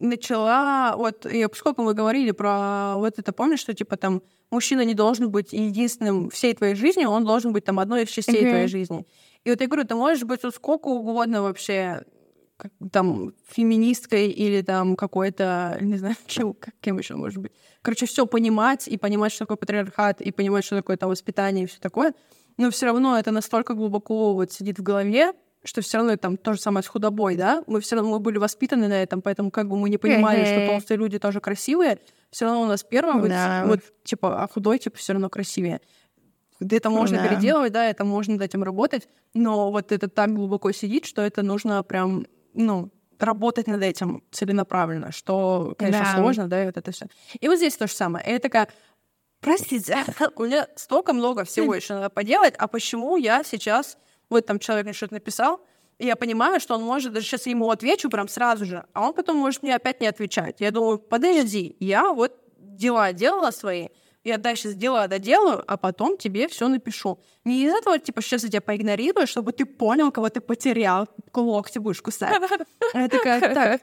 [0.00, 4.94] начала, вот, и поскольку мы говорили про вот это, помнишь, что, типа, там, мужчина не
[4.94, 8.50] должен быть единственным всей твоей жизни, он должен быть, там, одной из частей mm-hmm.
[8.50, 9.06] твоей жизни.
[9.44, 12.04] И вот я говорю, ты можешь быть вот сколько угодно вообще
[12.92, 17.52] там феминисткой или там какой-то, не знаю, кем, кем еще может быть.
[17.82, 21.66] Короче, все понимать и понимать, что такое патриархат, и понимать, что такое там воспитание и
[21.66, 22.14] все такое.
[22.56, 25.32] Но все равно это настолько глубоко вот сидит в голове,
[25.64, 27.62] что все равно там то же самое с худобой, да?
[27.66, 30.66] Мы все равно мы были воспитаны на этом, поэтому как бы мы не понимали, что
[30.66, 31.98] толстые люди тоже красивые,
[32.30, 33.64] все равно у нас первым да.
[33.66, 35.80] вот, вот типа, а худой типа все равно красивее.
[36.60, 37.28] Это можно да.
[37.28, 41.42] переделывать, да, это можно над этим работать, но вот это так глубоко сидит, что это
[41.42, 46.14] нужно прям ну, работать над этим целенаправленно, что, конечно, да.
[46.16, 47.06] сложно, да, и вот это все.
[47.38, 48.26] И вот здесь то же самое.
[48.26, 48.68] И я такая,
[49.40, 50.04] простите,
[50.36, 53.96] у меня столько много всего еще надо поделать, а почему я сейчас,
[54.30, 55.60] вот там человек мне что-то написал,
[55.98, 59.12] и я понимаю, что он может, даже сейчас ему отвечу прям сразу же, а он
[59.12, 60.60] потом может мне опять не отвечать.
[60.60, 63.88] Я думаю, подожди, я вот дела делала свои,
[64.24, 67.18] я дальше сделаю, доделаю, а потом тебе все напишу.
[67.44, 71.78] Не из этого, типа, сейчас я тебя поигнорирую, чтобы ты понял, кого ты потерял, локти
[71.78, 72.34] будешь кусать.
[72.94, 73.82] Я такая, так,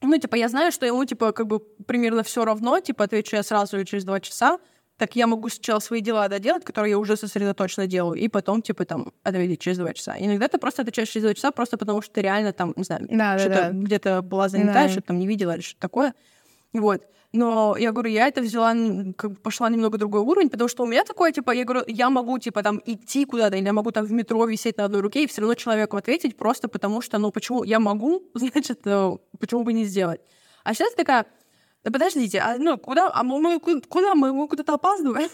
[0.00, 3.42] ну, типа, я знаю, что ему, типа, как бы примерно все равно, типа, отвечу я
[3.42, 4.58] сразу или через два часа,
[4.96, 8.84] так я могу сначала свои дела доделать, которые я уже сосредоточенно делаю, и потом, типа,
[8.84, 10.14] там, ответить через два часа.
[10.18, 13.06] иногда ты просто отвечаешь через два часа просто потому, что ты реально там, не знаю,
[13.10, 13.72] да, что-то да, да.
[13.72, 14.88] где-то была занята, да.
[14.88, 16.14] что-то там не видела или что-то такое.
[16.72, 17.02] Вот.
[17.32, 18.72] Но я говорю, я это взяла,
[19.16, 22.08] как бы пошла немного другой уровень, потому что у меня такое, типа, я говорю, я
[22.08, 25.24] могу, типа, там, идти куда-то, или я могу там в метро висеть на одной руке
[25.24, 29.64] и все равно человеку ответить, просто потому что, ну, почему я могу, значит, э, почему
[29.64, 30.20] бы не сделать.
[30.62, 31.26] А сейчас такая,
[31.84, 35.28] да подождите, а, ну, куда, а мы, куда мы, мы куда-то опаздываем?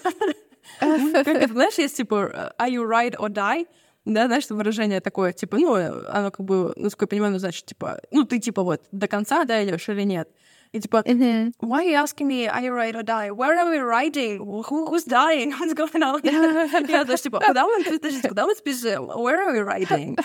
[0.81, 3.67] Знаешь, есть, типа, are you ride or die?
[4.05, 8.01] Да, знаешь, выражение такое, типа, ну, оно как бы, насколько я понимаю, ну, значит, типа,
[8.11, 10.29] ну, ты, типа, вот, до конца, да, идешь или нет.
[10.73, 11.53] И типа, mm-hmm.
[11.61, 13.33] why are you asking me, are you ride or die?
[13.33, 14.39] Where are we riding?
[14.39, 15.51] Who, who's dying?
[15.59, 16.21] What's going on?
[16.89, 19.07] Я даже типа, куда мы, подождите, куда мы спешим?
[19.07, 20.17] Where are we riding?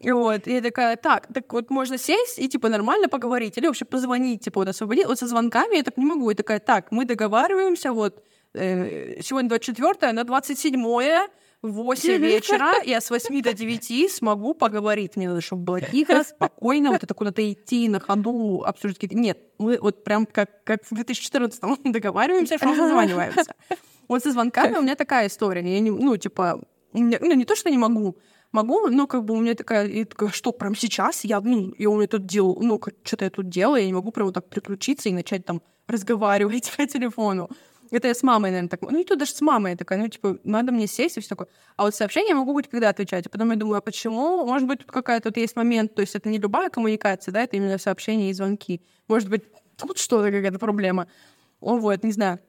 [0.00, 3.66] И вот, и я такая, так, так вот можно сесть и типа нормально поговорить, или
[3.66, 5.06] вообще позвонить, типа вот освободить.
[5.06, 6.30] Вот со звонками я так не могу.
[6.30, 8.24] И такая, так, мы договариваемся, вот,
[8.54, 11.28] э, сегодня 24 на 27
[11.62, 15.16] в 8 вечера я с 8 до 9 смогу поговорить.
[15.16, 19.16] Мне надо, чтобы было тихо, спокойно, вот это куда-то идти на ходу, обсуждать какие-то...
[19.16, 23.54] Нет, мы вот прям как, как в 2014-м договариваемся, что созваниваемся.
[24.08, 25.62] Вот со звонками у меня такая история.
[25.62, 28.16] Я не, ну, типа, меня, ну, не то, что не могу,
[28.52, 31.90] могу, но как бы у меня такая, и такая что, прям сейчас я, ну, я
[31.90, 34.48] у меня тут делаю, ну, что-то я тут делаю, я не могу прям вот так
[34.48, 37.50] приключиться и начать там разговаривать по телефону.
[37.90, 38.82] Это я с мамой, наверное, так...
[38.82, 41.28] Ну, и тут даже с мамой я такая, ну, типа, надо мне сесть и все
[41.28, 41.48] такое.
[41.76, 43.26] А вот сообщения я могу быть когда отвечать.
[43.26, 44.44] А потом я думаю, а почему?
[44.46, 47.56] Может быть, тут какая-то тут есть момент, то есть это не любая коммуникация, да, это
[47.56, 48.82] именно сообщения и звонки.
[49.08, 49.44] Может быть,
[49.76, 51.06] тут что-то какая-то проблема.
[51.60, 52.40] О, вот, не знаю.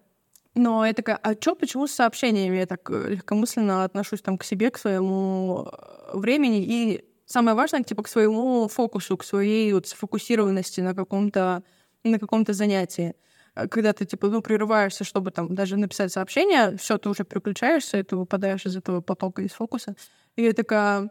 [0.56, 4.44] Но я такая, а чё, почему с сообщениями я так э, легкомысленно отношусь там к
[4.44, 9.88] себе, к своему э, времени и самое важное, типа, к своему фокусу, к своей вот
[9.88, 11.64] сфокусированности на каком-то
[12.04, 13.16] на каком-то занятии.
[13.58, 17.98] А когда ты, типа, ну, прерываешься, чтобы там даже написать сообщение, все, ты уже переключаешься,
[17.98, 19.96] и ты выпадаешь из этого потока, из фокуса.
[20.36, 21.10] И я такая,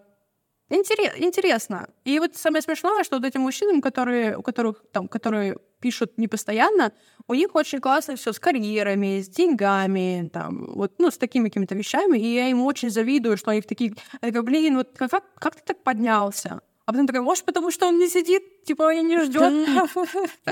[0.68, 1.88] Интерес, интересно.
[2.04, 6.26] И вот самое смешное, что вот этим мужчинам, которые, у которых там, которые пишут не
[6.26, 6.92] постоянно,
[7.28, 11.76] у них очень классно все с карьерами, с деньгами, там, вот, ну, с такими какими-то
[11.76, 13.92] вещами, и я им очень завидую, что они в таких...
[14.22, 16.60] Я говорю, блин, вот как, как ты так поднялся?
[16.86, 19.68] А потом такая, может, потому что он не сидит, типа, и не ждет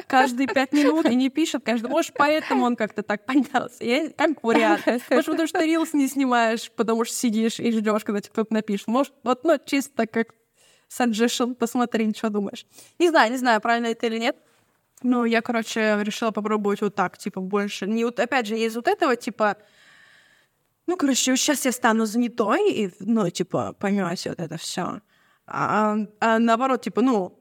[0.09, 1.89] каждые пять минут и не пишет каждый.
[1.89, 3.85] Может, поэтому он как-то так поднялся.
[3.85, 4.85] Я, как вариант.
[5.11, 8.89] Может, потому что рилс не снимаешь, потому что сидишь и ждешь, когда тебе кто-то напишет.
[8.89, 10.35] Может, вот, ну, чисто как
[10.91, 12.67] suggestion, посмотри, что думаешь.
[12.99, 14.37] Не знаю, не знаю, правильно это или нет.
[15.05, 17.87] Ну, я, короче, решила попробовать вот так, типа, больше.
[17.87, 19.57] Не вот, опять же, из вот этого, типа,
[20.89, 25.01] ну, короче, сейчас я стану занятой, и, ну, типа, поймете вот это все.
[25.47, 27.39] А, а наоборот, типа, ну,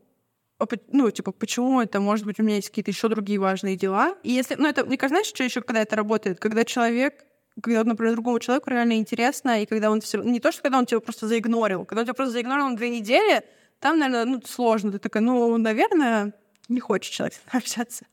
[0.91, 4.15] ну, типа, почему это, может быть, у меня есть какие-то еще другие важные дела.
[4.23, 6.39] И если, ну, это, мне кажется, знаешь, что еще, когда это работает?
[6.39, 7.25] Когда человек,
[7.61, 10.85] когда, например, другому человеку реально интересно, и когда он все не то, что когда он
[10.85, 13.43] тебя просто заигнорил, когда он тебя просто заигнорил на две недели,
[13.79, 14.91] там, наверное, ну, сложно.
[14.93, 16.33] Ты такая, ну, наверное,
[16.69, 18.05] не хочет человек общаться.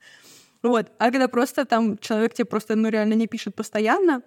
[0.63, 0.91] Вот.
[0.99, 4.23] А когда просто там человек тебе просто, ну, реально не пишет постоянно,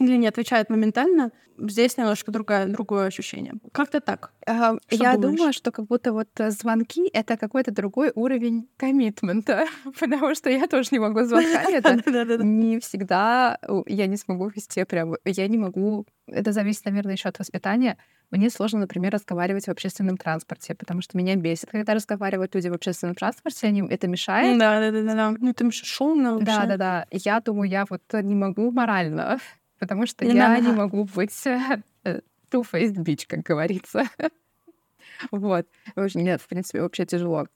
[0.00, 3.54] или не отвечает моментально, здесь немножко другое, другое ощущение.
[3.72, 4.32] Как-то так.
[4.46, 5.38] Uh, я думаешь?
[5.38, 9.66] думаю, что как будто вот э, звонки— это какой-то другой уровень коммитмента,
[10.00, 11.76] потому что я тоже не могу звонками.
[11.76, 15.14] Это не всегда я не смогу вести прям...
[15.24, 16.06] Я не могу...
[16.26, 17.96] Это зависит, наверное, еще от воспитания.
[18.30, 22.74] Мне сложно, например, разговаривать в общественном транспорте, потому что меня бесит, когда разговаривают люди в
[22.74, 24.58] общественном транспорте, они, это мешает.
[24.58, 25.34] Да, да, да, да.
[25.38, 27.06] Ну, это шумно Да, да, да.
[27.10, 29.38] Я думаю, я вот не могу морально
[29.84, 30.66] потому что не я надо.
[30.66, 31.82] не могу быть э,
[32.50, 34.04] two-faced bitch, как говорится.
[35.30, 35.66] вот.
[36.14, 37.46] Нет, в принципе, вообще тяжело.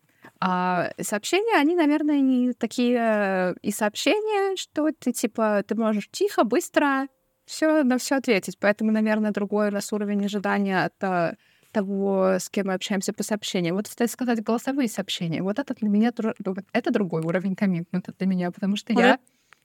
[0.41, 6.45] А сообщения, они, наверное, не такие э, и сообщения, что ты типа ты можешь тихо,
[6.45, 7.09] быстро
[7.47, 8.59] все на все ответить.
[8.59, 11.37] Поэтому, наверное, другой раз уровень ожидания от э,
[11.73, 13.77] того, с кем мы общаемся по сообщениям.
[13.77, 15.43] Вот, кстати сказать, голосовые сообщения.
[15.43, 16.13] Вот это для меня
[16.73, 19.19] это другой уровень коммитмента для меня, потому что я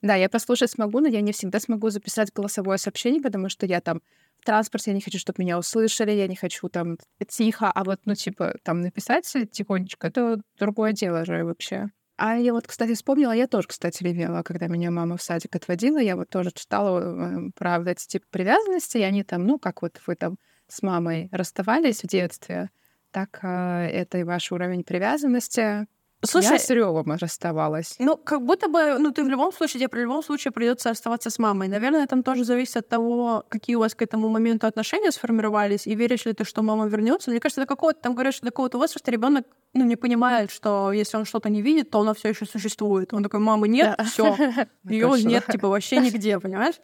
[0.03, 3.79] да, я послушать смогу, но я не всегда смогу записать голосовое сообщение, потому что я
[3.79, 4.01] там
[4.37, 6.97] в транспорте, я не хочу, чтобы меня услышали, я не хочу там
[7.29, 11.87] тихо, а вот, ну, типа, там написать тихонечко, это другое дело же вообще.
[12.17, 15.99] А я вот, кстати, вспомнила, я тоже, кстати, ревела, когда меня мама в садик отводила,
[15.99, 19.81] я вот тоже читала э, про вот эти типа привязанности, и они там, ну, как
[19.81, 20.37] вот вы там
[20.67, 22.69] с мамой расставались в детстве,
[23.11, 25.87] так э, это и ваш уровень привязанности
[26.25, 27.95] Слушай, я с Рёвом расставалась.
[27.99, 31.29] Ну, как будто бы, ну, ты в любом случае, тебе при любом случае придется оставаться
[31.29, 31.67] с мамой.
[31.67, 35.95] Наверное, там тоже зависит от того, какие у вас к этому моменту отношения сформировались, и
[35.95, 37.29] веришь ли ты, что мама вернется.
[37.31, 40.91] Мне кажется, до какого-то, там говорят, что до какого-то возраста ребенок ну, не понимает, что
[40.91, 43.13] если он что-то не видит, то оно все еще существует.
[43.13, 44.03] Он такой, мамы нет, да.
[44.05, 44.35] все,
[44.83, 46.75] ее нет, типа, вообще нигде, понимаешь?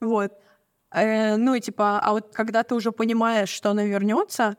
[0.00, 0.32] Вот.
[0.92, 4.56] Э, ну и типа, а вот когда ты уже понимаешь, что она вернется,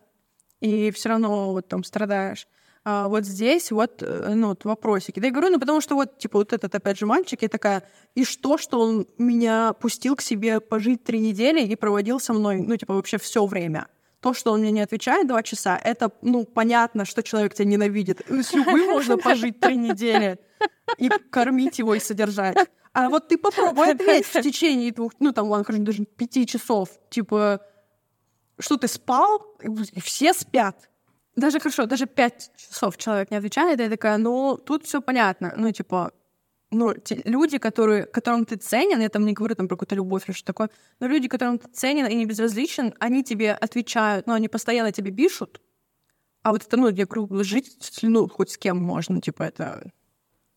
[0.59, 2.47] и все равно вот там страдаешь,
[2.85, 5.19] а, вот здесь вот, э, ну, вот вопросики.
[5.19, 7.83] Да я говорю, ну, потому что вот, типа, вот этот, опять же, мальчик, я такая,
[8.13, 12.61] и что, что он меня пустил к себе пожить три недели и проводил со мной,
[12.61, 13.87] ну, типа, вообще все время.
[14.19, 18.21] То, что он мне не отвечает два часа, это, ну, понятно, что человек тебя ненавидит.
[18.27, 20.39] С любым можно пожить три недели
[20.97, 22.57] и кормить его и содержать.
[22.91, 26.89] А вот ты попробуй ответь в течение двух, ну, там, ладно, даже пяти часов.
[27.09, 27.61] Типа,
[28.59, 29.55] что ты спал?
[30.01, 30.89] Все спят
[31.35, 35.53] даже хорошо, даже пять часов человек не отвечает, я такая, ну, тут все понятно.
[35.57, 36.11] Ну, типа,
[36.71, 40.23] ну, те, люди, которые, которым ты ценен, я там не говорю там про какую-то любовь
[40.27, 40.69] или что такое,
[40.99, 45.11] но люди, которым ты ценен и не безразличен, они тебе отвечают, ну, они постоянно тебе
[45.11, 45.61] пишут,
[46.43, 49.91] а вот это, ну, я говорю, жить, ну, хоть с кем можно, типа, это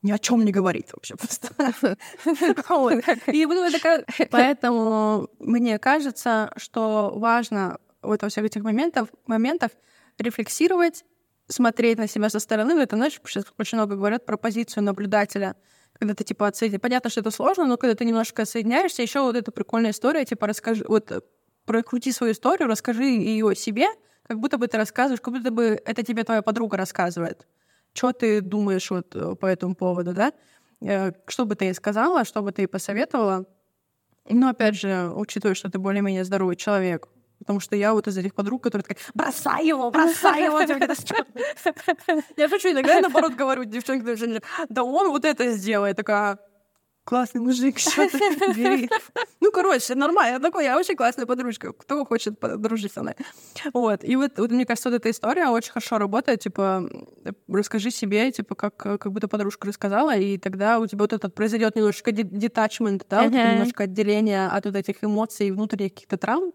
[0.03, 1.49] ни о чем не говорит вообще просто.
[3.33, 4.05] И буду такая...
[4.31, 9.70] Поэтому мне кажется, что важно вот во всех этих моментах, моментах
[10.18, 11.04] рефлексировать,
[11.48, 12.72] смотреть на себя со стороны.
[12.80, 15.56] Это, знаешь, сейчас очень много говорят про позицию наблюдателя,
[15.92, 16.82] когда ты, типа, отсоединяешь.
[16.82, 20.46] Понятно, что это сложно, но когда ты немножко соединяешься, еще вот эта прикольная история, типа,
[20.46, 21.20] расскажи, вот, э,
[21.64, 23.86] прокрути свою историю, расскажи ее себе,
[24.26, 27.46] как будто бы ты рассказываешь, как будто бы это тебе твоя подруга рассказывает.
[27.94, 30.32] Что ты думаешь вот э, по этому поводу, да?
[30.80, 33.46] Э, что бы ты ей сказала, что бы ты ей посоветовала?
[34.28, 37.08] Но, опять же, учитывая, что ты более-менее здоровый человек,
[37.39, 40.61] Потому что я вот из этих подруг, которые такая, бросай его, бросай его.
[42.37, 45.97] Я шучу, иногда наоборот говорю девчонке, да он вот это сделает.
[45.97, 46.39] Такая,
[47.07, 48.18] классный мужик, что ты
[48.55, 48.91] бери.
[49.41, 50.34] Ну, короче, нормально.
[50.34, 51.72] Я такой, я очень классная подружка.
[51.72, 53.14] Кто хочет подружить со мной?
[53.72, 54.03] Вот.
[54.03, 56.41] И вот, вот мне кажется, вот эта история очень хорошо работает.
[56.41, 56.89] Типа,
[57.49, 61.76] расскажи себе, типа, как, как будто подружка рассказала, и тогда у тебя вот этот произойдет
[61.76, 66.53] немножечко детачмент, да, вот немножко отделение от вот этих эмоций и внутренних каких-то травм.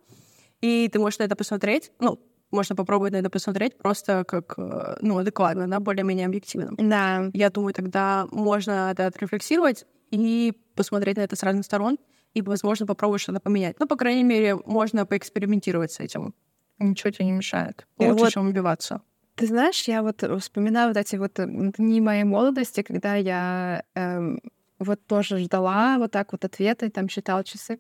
[0.62, 2.20] И ты можешь на это посмотреть, ну,
[2.52, 6.72] можно попробовать на это посмотреть просто как, э, ну, адекватно, да, более-менее объективно.
[6.78, 7.30] Да.
[7.34, 11.98] Я думаю, тогда можно это отрефлексировать и посмотреть на это с разных сторон,
[12.34, 13.78] и, возможно, попробовать что-то поменять.
[13.80, 16.34] Ну, по крайней мере, можно поэкспериментировать с этим.
[16.80, 17.88] Ничего тебе не мешает.
[17.98, 19.02] Лучше, вот, чем убиваться.
[19.36, 24.40] Ты знаешь, я вот вспоминаю вот эти вот дни моей молодости, когда я эм,
[24.80, 27.80] вот тоже ждала вот так вот ответа и там считала часы.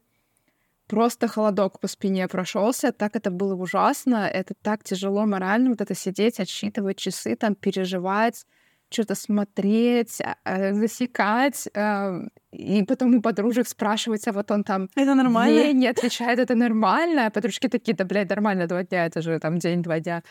[0.91, 5.95] Просто холодок по спине прошелся, так это было ужасно, это так тяжело морально, вот это
[5.95, 8.45] сидеть, отсчитывать часы, там переживать,
[8.89, 14.89] что-то смотреть, а, э, засекать, э, и потом у подружек спрашивать, а вот он там...
[14.97, 15.67] Это нормально?
[15.67, 17.27] Не, не отвечает, это нормально.
[17.27, 20.23] А подружки такие, да, блядь, нормально, два дня, это же там день-два дня.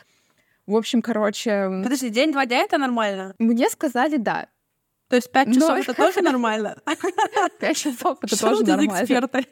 [0.66, 1.70] В общем, короче...
[1.82, 3.34] Подожди, день-два дня— это нормально?
[3.38, 4.46] Мне сказали «да».
[5.10, 5.76] То есть пять часов Но...
[5.78, 6.76] это тоже нормально?
[7.58, 9.02] Пять часов это тоже нормально.
[9.02, 9.46] эксперты.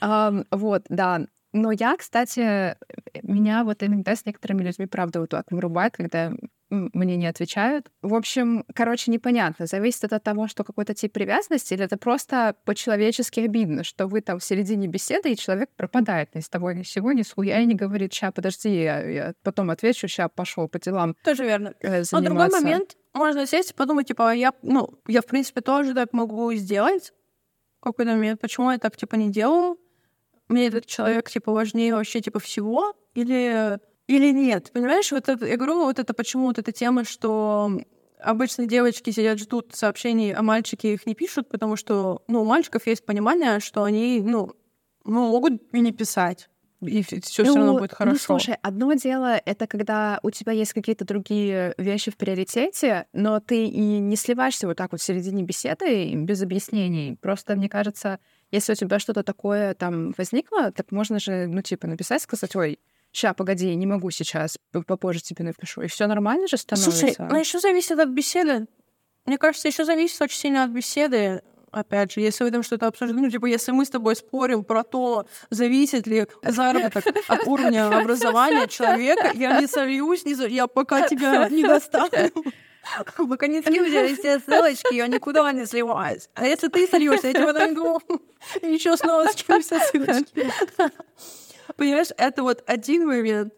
[0.50, 1.20] Вот, да.
[1.52, 2.76] Но я, кстати,
[3.22, 6.32] меня вот иногда с некоторыми людьми, правда, вот так вырубает, когда
[6.70, 7.90] мне не отвечают.
[8.00, 9.66] В общем, короче, непонятно.
[9.66, 14.38] Зависит от того, что какой-то тип привязанности, или это просто по-человечески обидно, что вы там
[14.38, 17.60] в середине беседы, и человек пропадает ни с того ни с сего, ни с хуя,
[17.60, 21.14] и не говорит, ща, подожди, я, я потом отвечу, ща, пошел по делам.
[21.22, 21.74] Тоже верно.
[21.80, 25.92] Э, Но другой момент, можно сесть и подумать, типа, я, ну, я, в принципе, тоже
[25.92, 27.12] так могу сделать
[27.80, 28.40] в какой-то момент.
[28.40, 29.76] Почему я так, типа, не делаю?
[30.52, 32.94] Мне этот человек, типа, важнее вообще, типа, всего?
[33.14, 33.78] Или
[34.08, 34.70] или нет.
[34.72, 37.80] Понимаешь, вот это, я говорю, вот это почему вот эта тема, что
[38.20, 42.86] обычно девочки сидят, ждут сообщений, а мальчики их не пишут, потому что, ну, у мальчиков
[42.86, 44.52] есть понимание, что они, ну,
[45.04, 46.48] ну могут и не писать.
[46.80, 48.12] И все, все ну, равно будет ну, хорошо.
[48.14, 53.38] Ну, слушай, одно дело это когда у тебя есть какие-то другие вещи в приоритете, но
[53.38, 57.16] ты и не сливаешься вот так вот в середине беседы без объяснений.
[57.20, 58.18] Просто, мне кажется,
[58.52, 62.78] если у тебя что-то такое там возникло, так можно же, ну, типа, написать, сказать, ой,
[63.12, 65.82] ща, погоди, не могу сейчас, попозже тебе напишу.
[65.82, 66.98] И все нормально же становится.
[66.98, 68.66] Слушай, ну еще зависит от беседы.
[69.24, 71.42] Мне кажется, еще зависит очень сильно от беседы.
[71.70, 74.82] Опять же, если вы там что-то обсуждаете, ну, типа, если мы с тобой спорим про
[74.84, 81.48] то, зависит ли заработок от уровня образования человека, я не сольюсь, не, я пока тебя
[81.48, 82.10] не достану.
[83.16, 86.28] Пока не скидывали все ссылочки, я никуда не сливаюсь.
[86.34, 88.00] А если ты сольешься, я тебя найду.
[88.62, 90.50] Еще снова скину все ссылочки.
[91.76, 93.54] Понимаешь, это вот один момент.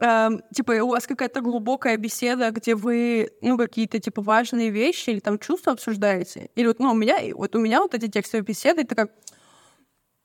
[0.00, 5.20] Um, типа, у вас какая-то глубокая беседа, где вы, ну, какие-то, типа, важные вещи или
[5.20, 6.50] там чувства обсуждаете.
[6.56, 9.12] Или вот, ну, у меня, вот у меня вот эти текстовые беседы, это как,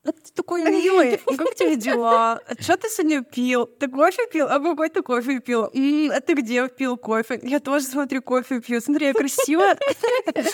[0.05, 2.41] а ты такой милый, как тебе дела?
[2.59, 3.65] Что ты сегодня пил?
[3.65, 4.47] Ты кофе пил?
[4.49, 5.69] А какой ты кофе пил?
[5.73, 7.39] М-м, а ты где пил кофе?
[7.43, 8.79] Я тоже, смотри, кофе пью.
[8.79, 9.77] Смотри, я красивая.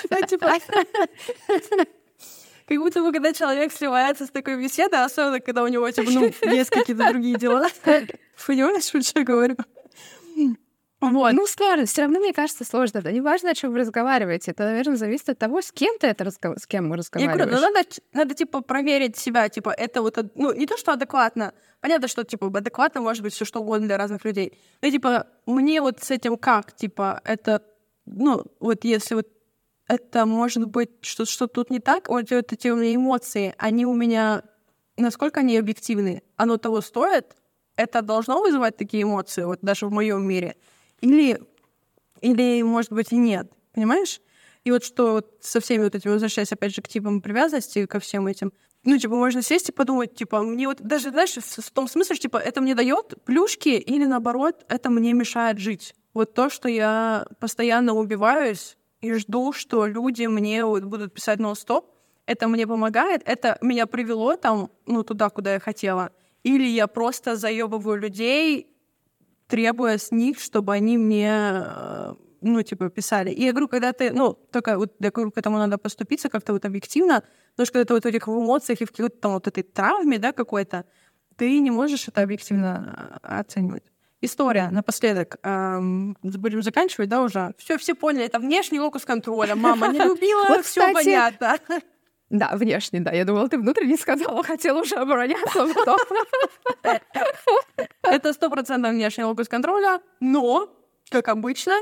[0.10, 0.54] Ну, типа,
[2.68, 6.32] как будто бы, когда человек сливается с такой беседой, особенно когда у него, типа, ну,
[6.52, 7.68] есть какие-то другие дела.
[8.48, 9.58] Понимаешь, что я говорю?
[11.12, 11.34] Вот.
[11.34, 11.86] Ну, сложно.
[11.86, 13.02] Все равно, мне кажется, сложно.
[13.02, 14.52] Да неважно, о чем вы разговариваете.
[14.52, 16.60] Это, наверное, зависит от того, с кем ты это разговор...
[16.60, 17.40] с кем мы разговариваем.
[17.40, 19.50] Я говорю, ну, надо, надо, типа, проверить себя.
[19.50, 21.54] Типа, это вот, ну, не то, что адекватно.
[21.82, 24.58] Понятно, что, типа, адекватно может быть все что угодно для разных людей.
[24.82, 26.76] Но, типа, мне вот с этим как?
[26.76, 27.62] Типа, это,
[28.06, 29.28] ну, вот если вот
[29.88, 33.94] это может быть, что, что тут не так, вот эти у меня эмоции, они у
[33.94, 34.44] меня,
[34.98, 37.36] насколько они объективны, оно того стоит,
[37.76, 40.56] это должно вызывать такие эмоции, вот даже в моем мире,
[41.02, 41.42] или,
[42.22, 44.22] или, может быть, и нет, понимаешь?
[44.64, 48.00] И вот что вот со всеми вот этими, возвращаясь опять же к типам привязанности, ко
[48.00, 48.52] всем этим,
[48.84, 52.38] ну, типа, можно сесть и подумать, типа, мне вот даже, знаешь, в том смысле, типа,
[52.38, 55.96] это мне дает плюшки или наоборот, это мне мешает жить.
[56.14, 61.92] Вот то, что я постоянно убиваюсь, и жду, что люди мне вот будут писать нон-стоп.
[62.26, 66.12] Это мне помогает, это меня привело там, ну, туда, куда я хотела.
[66.44, 68.75] Или я просто заебываю людей,
[69.48, 73.32] требуя с них, чтобы они мне, э, ну, типа, писали.
[73.32, 76.54] И я говорю, когда ты, ну, только вот, я говорю, к этому надо поступиться как-то
[76.54, 79.48] вот объективно, потому что когда ты вот в этих эмоциях и в какой-то там вот
[79.48, 80.86] этой травме, да, какой-то,
[81.36, 83.84] ты не можешь это объективно э, оценивать
[84.22, 85.38] история напоследок.
[85.44, 87.54] Эм, будем заканчивать, да, уже?
[87.58, 89.56] Все, все поняли, это внешний локус контроля.
[89.56, 91.58] Мама не любила, все понятно.
[92.30, 93.12] Да, внешний, да.
[93.12, 95.68] Я думала, ты внутренний сказала, хотела уже обороняться.
[98.02, 100.70] Это сто процентов внешний локус контроля, но,
[101.10, 101.74] как обычно,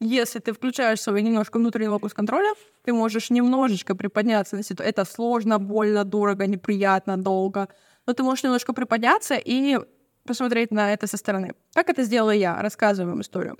[0.00, 2.52] если ты включаешь свой немножко внутренний локус контроля,
[2.84, 4.90] ты можешь немножечко приподняться на ситуацию.
[4.90, 7.68] Это сложно, больно, дорого, неприятно, долго.
[8.06, 9.78] Но ты можешь немножко приподняться и
[10.26, 11.54] посмотреть на это со стороны.
[11.72, 12.60] Как это сделала я?
[12.60, 13.56] Рассказываю вам историю.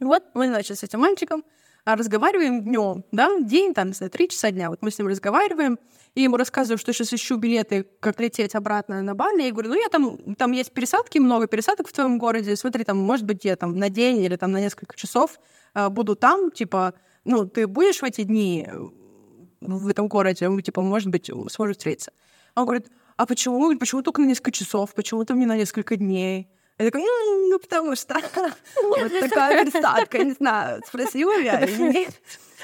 [0.00, 1.44] Вот мы, значит, с этим мальчиком
[1.84, 4.70] разговариваем днем, да, день, там, за три часа дня.
[4.70, 5.78] Вот мы с ним разговариваем,
[6.14, 9.42] и ему рассказываю, что сейчас ищу билеты, как лететь обратно на Бали.
[9.42, 12.56] Я говорю, ну, я там, там есть пересадки, много пересадок в твоем городе.
[12.56, 15.38] Смотри, там, может быть, я там на день или там на несколько часов
[15.74, 18.78] а, буду там, типа, ну, ты будешь в эти дни э,
[19.60, 22.12] в этом городе, мы, типа, может быть, сможем встретиться.
[22.54, 26.48] Он говорит, а почему, почему только на несколько часов, почему-то мне на несколько дней?
[26.78, 28.14] Я такая, «М, ну, потому что
[28.82, 32.14] вот такая пересадка, не знаю, спросила я или нет.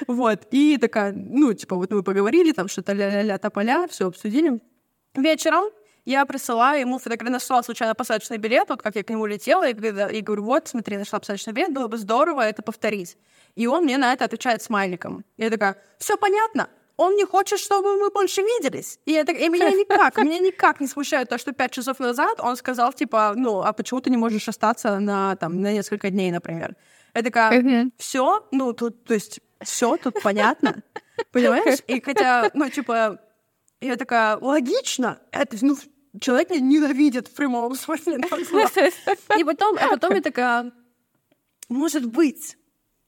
[0.08, 4.60] Вот, и такая, ну, типа, вот мы поговорили, там что-то ля-ля-ля, тополя, все обсудили.
[5.14, 5.66] Вечером
[6.04, 9.72] я присылаю ему фотографию, нашла случайно посадочный билет, вот как я к нему летела, и,
[9.72, 13.16] и говорю, вот, смотри, нашла посадочный билет, было бы здорово это повторить.
[13.54, 15.24] И он мне на это отвечает смайликом.
[15.36, 18.98] Я такая, все понятно, он не хочет, чтобы мы больше виделись.
[19.04, 22.56] И, это, и меня никак, меня никак не смущает то, что пять часов назад он
[22.56, 26.76] сказал, типа, ну, а почему ты не можешь остаться на, там, на несколько дней, например?
[27.14, 30.82] Я такая, все, ну, тут, то есть, все тут понятно,
[31.32, 31.78] понимаешь?
[31.86, 33.18] И хотя, ну, типа,
[33.80, 35.76] я такая, логично, это, ну,
[36.20, 38.18] человек меня ненавидит в прямом смысле.
[39.38, 40.72] И потом, а потом я такая,
[41.68, 42.56] может быть,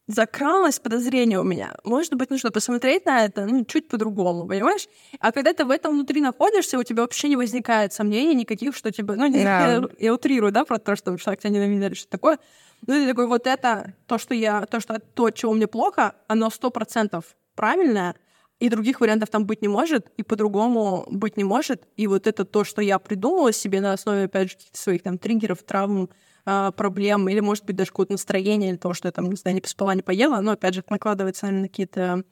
[0.06, 1.74] закралось подозрение у меня.
[1.84, 4.88] Может быть, нужно посмотреть на это ну, чуть по-другому, понимаешь?
[5.18, 8.90] А когда ты в этом внутри находишься, у тебя вообще не возникает сомнений никаких, что
[8.92, 9.14] тебе...
[9.14, 9.72] Ну, не, Да.
[9.72, 12.38] я, я утрирую, да, про то, что человек тебя ненавидит или что такое.
[12.86, 14.66] Ну, ты такой, вот это, то, что я...
[14.66, 18.14] То, что то, чего мне плохо, оно сто процентов правильное,
[18.58, 21.82] и других вариантов там быть не может, и по-другому быть не может.
[21.96, 25.62] И вот это то, что я придумала себе на основе, опять же, своих там триггеров,
[25.62, 26.08] травм,
[26.46, 29.56] а, проблем, или, может быть, даже какое-то настроение, или того, что я там, не знаю,
[29.56, 32.24] не поспала, не поела, но, опять же, накладывается, наверное, на какие-то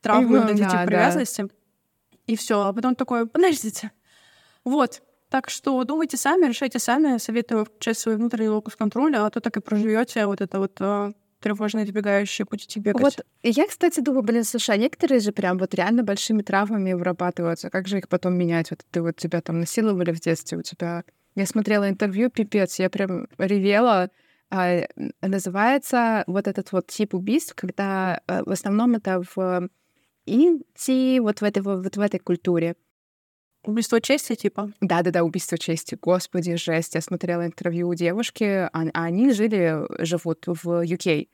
[0.00, 0.86] травмы, вот эти да, да.
[0.86, 1.48] привязанности.
[2.26, 2.62] И все.
[2.62, 3.92] А потом такое, подождите.
[4.64, 5.02] Вот.
[5.28, 7.18] Так что думайте сами, решайте сами.
[7.18, 11.12] Советую включать свой внутренний локус контроля, а то так и проживете вот это вот а,
[11.40, 13.00] тревожные избегающие будете бегать.
[13.00, 17.70] Вот я, кстати, думаю, блин, слушай, а некоторые же прям вот реально большими травмами вырабатываются.
[17.70, 18.70] Как же их потом менять?
[18.70, 21.04] Вот ты вот тебя там насиловали в детстве, у тебя...
[21.34, 24.10] Я смотрела интервью, пипец, я прям ревела.
[24.50, 24.80] А,
[25.22, 29.68] называется вот этот вот тип убийств, когда э, в основном это в
[30.26, 32.74] Индии, вот в этой, вот в этой культуре.
[33.62, 34.72] Убийство чести, типа.
[34.80, 35.96] Да-да-да, убийство чести.
[36.00, 36.94] Господи, жесть.
[36.94, 41.28] Я смотрела интервью у девушки, а, а они жили, живут в UK.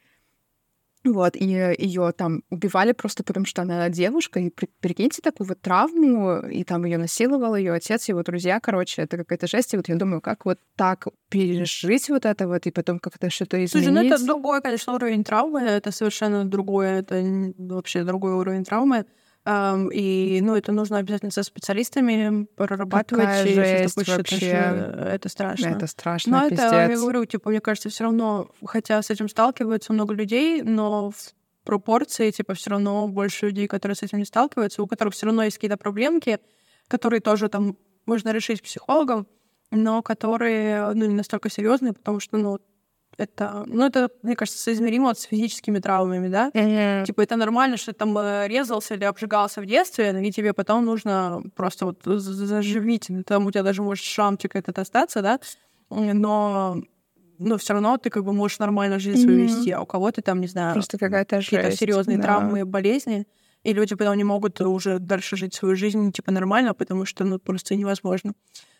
[1.06, 1.44] Вот, и
[1.78, 4.40] ее там убивали просто потому, что она девушка.
[4.40, 8.58] И при- прикиньте такую вот травму, и там ее насиловал ее отец, его друзья.
[8.60, 9.72] Короче, это какая-то жесть.
[9.74, 13.64] И вот я думаю, как вот так пережить вот это вот, и потом как-то что-то
[13.64, 13.70] изменить.
[13.88, 17.22] Слушай, ну это другой, конечно, уровень травмы, это совершенно другое, это
[17.58, 19.04] вообще другой уровень травмы.
[19.48, 23.24] И, ну, это нужно обязательно со специалистами прорабатывать.
[23.24, 24.46] Какая и жесть такое, вообще.
[24.46, 25.68] Это страшно.
[25.68, 27.00] Это страшно, Но это, я пиздец.
[27.00, 32.32] говорю, типа, мне кажется, все равно, хотя с этим сталкиваются много людей, но в пропорции,
[32.32, 35.58] типа, все равно больше людей, которые с этим не сталкиваются, у которых все равно есть
[35.58, 36.40] какие-то проблемки,
[36.88, 39.28] которые тоже там можно решить психологом,
[39.70, 42.58] но которые, ну, не настолько серьезные, потому что, ну,
[43.18, 46.50] это, ну, это, мне кажется, соизмеримо с физическими травмами, да?
[46.54, 47.04] Мгм.
[47.04, 50.84] Типа, это нормально, что ты там э, резался или обжигался в детстве, и тебе потом
[50.84, 53.08] нужно просто вот заживить.
[53.26, 55.38] Там у тебя даже может шрамчик этот остаться, да?
[55.90, 56.76] Но,
[57.38, 59.46] но все равно ты как бы можешь нормально жизнь свою Мгм.
[59.48, 62.24] вести, а у кого-то там, не знаю, Просто какая-то какие-то серьезные да.
[62.24, 63.26] травмы, болезни,
[63.62, 67.38] и люди потом не могут уже дальше жить свою жизнь типа нормально, потому что ну
[67.38, 68.34] просто невозможно.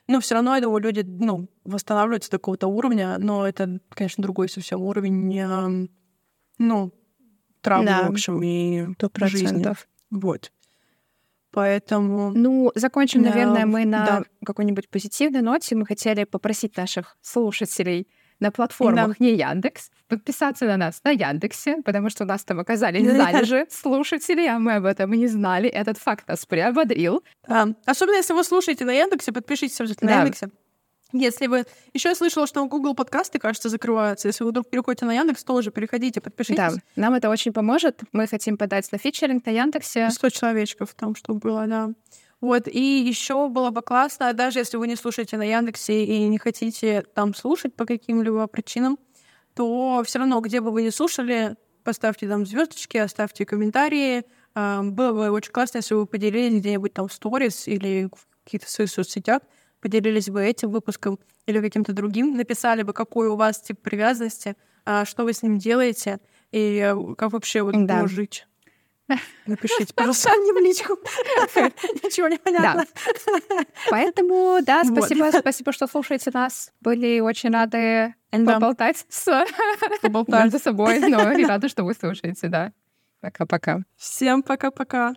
[0.09, 4.49] Но все равно, я думаю, люди ну, восстанавливаются до какого-то уровня, но это, конечно, другой
[4.49, 5.89] совсем уровень,
[6.59, 6.93] ну,
[7.61, 8.03] травмы, Да.
[8.07, 9.47] в общем, и Сто жизни.
[9.47, 9.89] процентов.
[10.11, 10.53] Вот.
[11.51, 12.33] Поэтому...
[12.33, 14.25] Ну, закончим, Да, наверное, мы на да.
[14.45, 15.75] какой-нибудь позитивной ноте.
[15.75, 18.07] Мы хотели попросить наших слушателей
[18.41, 23.05] на платформах не Яндекс подписаться на нас на Яндексе, потому что у нас там оказались
[23.07, 25.69] залежи слушателей, а мы об этом и не знали.
[25.69, 27.23] Этот факт нас приободрил.
[27.49, 27.69] Да.
[27.87, 30.17] Особенно, если вы слушаете на Яндексе, подпишитесь обязательно Да.
[30.17, 30.51] на Яндексе.
[31.13, 31.65] Если вы...
[31.95, 34.29] Еще я слышала, что Google подкасты, кажется, закрываются.
[34.29, 36.57] Если вы вдруг переходите на Яндекс, тоже переходите, подпишитесь.
[36.57, 38.01] Да, нам это очень поможет.
[38.13, 40.11] Мы хотим подать на фичеринг на Яндексе.
[40.11, 41.91] 100 человечков там, чтобы было, да.
[42.41, 46.39] Вот, и еще было бы классно, даже если вы не слушаете на Яндексе и не
[46.39, 48.99] хотите там слушать по каким-либо причинам,
[49.55, 54.25] то все равно, где бы вы ни слушали, поставьте там звездочки, оставьте комментарии.
[54.55, 58.71] А, Было бы очень классно, если вы поделились где-нибудь там в сторис или в каких-то
[58.71, 59.41] своих соцсетях,
[59.81, 65.05] поделились бы этим выпуском или каким-то другим, написали бы, какой у вас тип привязанности, а,
[65.07, 66.21] что вы с ним делаете
[66.53, 68.07] и э, как вообще вот Да.
[68.07, 68.47] жить.
[69.47, 70.95] Напишите, пожалуйста, мне в личку.
[72.05, 72.85] Ничего не понятно.
[73.91, 74.99] Поэтому, да, Вот.
[74.99, 76.73] спасибо, спасибо, что слушаете нас.
[76.81, 79.25] Были очень рады поболтать с
[80.03, 80.45] Поболтать.
[80.45, 82.73] между собой, но и рада, что вы слушаете, да.
[83.21, 83.81] Пока-пока.
[83.97, 85.15] Всем пока-пока.